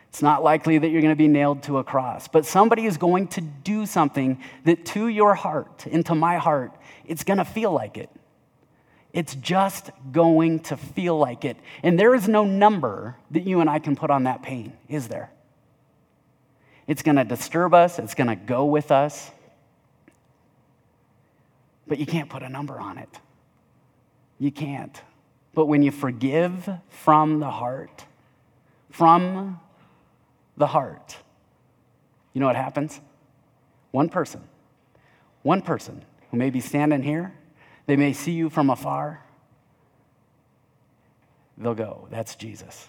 It's 0.09 0.21
not 0.21 0.43
likely 0.43 0.77
that 0.77 0.89
you're 0.89 1.01
going 1.01 1.13
to 1.13 1.17
be 1.17 1.27
nailed 1.27 1.63
to 1.63 1.77
a 1.77 1.83
cross, 1.83 2.27
but 2.27 2.45
somebody 2.45 2.85
is 2.85 2.97
going 2.97 3.27
to 3.29 3.41
do 3.41 3.85
something 3.85 4.39
that 4.65 4.85
to 4.87 5.07
your 5.07 5.35
heart 5.35 5.85
and 5.91 6.05
to 6.07 6.15
my 6.15 6.37
heart, 6.37 6.73
it's 7.05 7.23
going 7.23 7.37
to 7.37 7.45
feel 7.45 7.71
like 7.71 7.97
it. 7.97 8.09
It's 9.11 9.35
just 9.35 9.89
going 10.11 10.59
to 10.61 10.77
feel 10.77 11.17
like 11.17 11.43
it. 11.45 11.57
And 11.81 11.99
there 11.99 12.13
is 12.13 12.27
no 12.27 12.43
number 12.43 13.15
that 13.31 13.43
you 13.43 13.59
and 13.59 13.69
I 13.69 13.79
can 13.79 13.95
put 13.95 14.11
on 14.11 14.25
that 14.25 14.43
pain, 14.43 14.73
is 14.87 15.07
there? 15.07 15.31
It's 16.87 17.01
going 17.01 17.17
to 17.17 17.23
disturb 17.23 17.73
us, 17.73 17.99
it's 17.99 18.15
going 18.15 18.27
to 18.27 18.35
go 18.35 18.65
with 18.65 18.91
us 18.91 19.31
but 21.89 21.97
you 21.97 22.05
can't 22.05 22.29
put 22.29 22.43
a 22.43 22.49
number 22.49 22.79
on 22.79 22.99
it. 22.99 23.09
You 24.37 24.51
can't. 24.51 25.01
But 25.53 25.65
when 25.65 25.81
you 25.81 25.91
forgive 25.91 26.69
from 26.87 27.39
the 27.39 27.49
heart, 27.49 28.05
from 28.91 29.59
the 30.55 30.67
heart, 30.67 31.17
you 32.33 32.39
know 32.39 32.45
what 32.45 32.55
happens? 32.55 33.01
One 33.91 34.07
person, 34.07 34.41
one 35.41 35.63
person 35.63 36.05
who 36.29 36.37
may 36.37 36.51
be 36.51 36.59
standing 36.59 37.01
here, 37.01 37.33
they 37.89 37.95
may 37.95 38.13
see 38.13 38.33
you 38.33 38.51
from 38.51 38.69
afar, 38.69 39.19
they'll 41.57 41.73
go, 41.73 42.07
That's 42.11 42.35
Jesus. 42.35 42.87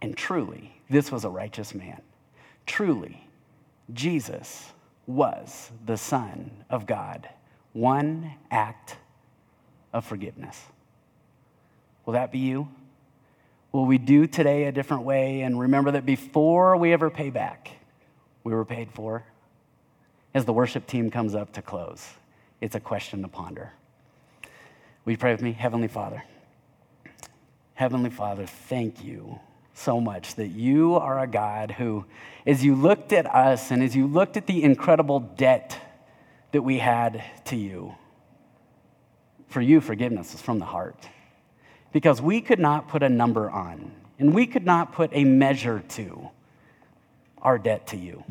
And 0.00 0.16
truly, 0.16 0.80
this 0.88 1.10
was 1.10 1.24
a 1.24 1.28
righteous 1.28 1.74
man. 1.74 2.00
Truly, 2.64 3.28
Jesus 3.92 4.72
was 5.08 5.72
the 5.84 5.96
Son 5.96 6.52
of 6.70 6.86
God 6.86 7.28
one 7.72 8.34
act 8.52 8.96
of 9.92 10.04
forgiveness. 10.04 10.62
Will 12.06 12.12
that 12.12 12.30
be 12.30 12.38
you? 12.38 12.68
Will 13.72 13.84
we 13.84 13.98
do 13.98 14.28
today 14.28 14.66
a 14.66 14.72
different 14.72 15.02
way 15.02 15.40
and 15.40 15.58
remember 15.58 15.90
that 15.90 16.06
before 16.06 16.76
we 16.76 16.92
ever 16.92 17.10
pay 17.10 17.30
back, 17.30 17.72
we 18.44 18.54
were 18.54 18.64
paid 18.64 18.92
for? 18.92 19.24
As 20.34 20.44
the 20.44 20.52
worship 20.52 20.86
team 20.86 21.10
comes 21.10 21.34
up 21.34 21.52
to 21.54 21.62
close, 21.62 22.06
it's 22.60 22.76
a 22.76 22.80
question 22.80 23.22
to 23.22 23.28
ponder. 23.28 23.72
Will 25.04 25.12
you 25.12 25.18
pray 25.18 25.32
with 25.32 25.42
me? 25.42 25.52
Heavenly 25.52 25.88
Father. 25.88 26.22
Heavenly 27.74 28.10
Father, 28.10 28.46
thank 28.46 29.04
you 29.04 29.38
so 29.72 30.00
much 30.00 30.34
that 30.34 30.48
you 30.48 30.96
are 30.96 31.20
a 31.20 31.26
God 31.26 31.70
who, 31.70 32.04
as 32.46 32.64
you 32.64 32.74
looked 32.74 33.12
at 33.12 33.26
us 33.26 33.70
and 33.70 33.82
as 33.82 33.94
you 33.94 34.06
looked 34.06 34.36
at 34.36 34.46
the 34.46 34.62
incredible 34.62 35.20
debt 35.20 35.78
that 36.52 36.62
we 36.62 36.78
had 36.78 37.22
to 37.44 37.56
you. 37.56 37.94
For 39.48 39.60
you, 39.60 39.80
forgiveness 39.80 40.34
is 40.34 40.42
from 40.42 40.58
the 40.58 40.64
heart. 40.64 41.08
Because 41.92 42.20
we 42.20 42.40
could 42.40 42.58
not 42.58 42.88
put 42.88 43.02
a 43.02 43.08
number 43.08 43.50
on, 43.50 43.92
and 44.18 44.34
we 44.34 44.46
could 44.46 44.66
not 44.66 44.92
put 44.92 45.10
a 45.12 45.24
measure 45.24 45.82
to 45.90 46.28
our 47.40 47.58
debt 47.58 47.86
to 47.88 47.96
you. 47.96 48.24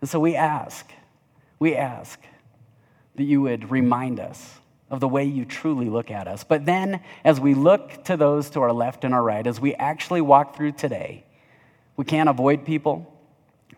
And 0.00 0.08
so 0.08 0.18
we 0.18 0.34
ask, 0.34 0.90
we 1.58 1.76
ask 1.76 2.18
that 3.16 3.24
you 3.24 3.42
would 3.42 3.70
remind 3.70 4.18
us 4.18 4.58
of 4.90 5.00
the 5.00 5.08
way 5.08 5.24
you 5.24 5.44
truly 5.44 5.88
look 5.88 6.10
at 6.10 6.28
us. 6.28 6.44
But 6.44 6.64
then, 6.64 7.00
as 7.24 7.40
we 7.40 7.54
look 7.54 8.04
to 8.04 8.16
those 8.16 8.50
to 8.50 8.60
our 8.60 8.72
left 8.72 9.04
and 9.04 9.12
our 9.12 9.22
right, 9.22 9.46
as 9.46 9.60
we 9.60 9.74
actually 9.74 10.20
walk 10.20 10.56
through 10.56 10.72
today, 10.72 11.24
we 11.96 12.04
can't 12.04 12.28
avoid 12.28 12.64
people. 12.64 13.12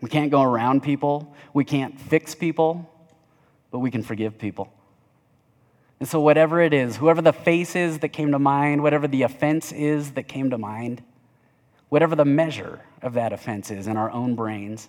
We 0.00 0.08
can't 0.08 0.30
go 0.30 0.42
around 0.42 0.82
people. 0.82 1.34
We 1.54 1.64
can't 1.64 1.98
fix 1.98 2.34
people 2.34 2.88
but 3.70 3.80
we 3.80 3.90
can 3.90 4.02
forgive 4.02 4.38
people. 4.38 4.72
And 6.00 6.08
so, 6.08 6.20
whatever 6.20 6.60
it 6.60 6.72
is, 6.72 6.96
whoever 6.96 7.20
the 7.20 7.32
face 7.32 7.74
is 7.74 7.98
that 8.00 8.10
came 8.10 8.30
to 8.32 8.38
mind, 8.38 8.82
whatever 8.82 9.08
the 9.08 9.22
offense 9.22 9.72
is 9.72 10.12
that 10.12 10.28
came 10.28 10.50
to 10.50 10.58
mind, 10.58 11.02
whatever 11.88 12.14
the 12.14 12.24
measure 12.24 12.80
of 13.02 13.14
that 13.14 13.32
offense 13.32 13.70
is 13.70 13.86
in 13.86 13.96
our 13.96 14.10
own 14.10 14.34
brains, 14.34 14.88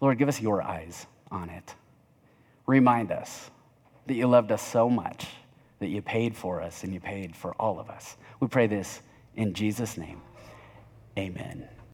Lord, 0.00 0.18
give 0.18 0.28
us 0.28 0.40
your 0.40 0.62
eyes 0.62 1.06
on 1.30 1.50
it. 1.50 1.74
Remind 2.66 3.12
us 3.12 3.50
that 4.08 4.14
you 4.14 4.26
loved 4.26 4.50
us 4.50 4.62
so 4.62 4.90
much 4.90 5.26
that 5.78 5.88
you 5.88 6.02
paid 6.02 6.34
for 6.34 6.60
us 6.60 6.82
and 6.82 6.92
you 6.92 7.00
paid 7.00 7.36
for 7.36 7.54
all 7.54 7.78
of 7.78 7.88
us. 7.88 8.16
We 8.40 8.48
pray 8.48 8.66
this 8.66 9.02
in 9.36 9.54
Jesus' 9.54 9.96
name. 9.96 10.20
Amen. 11.16 11.68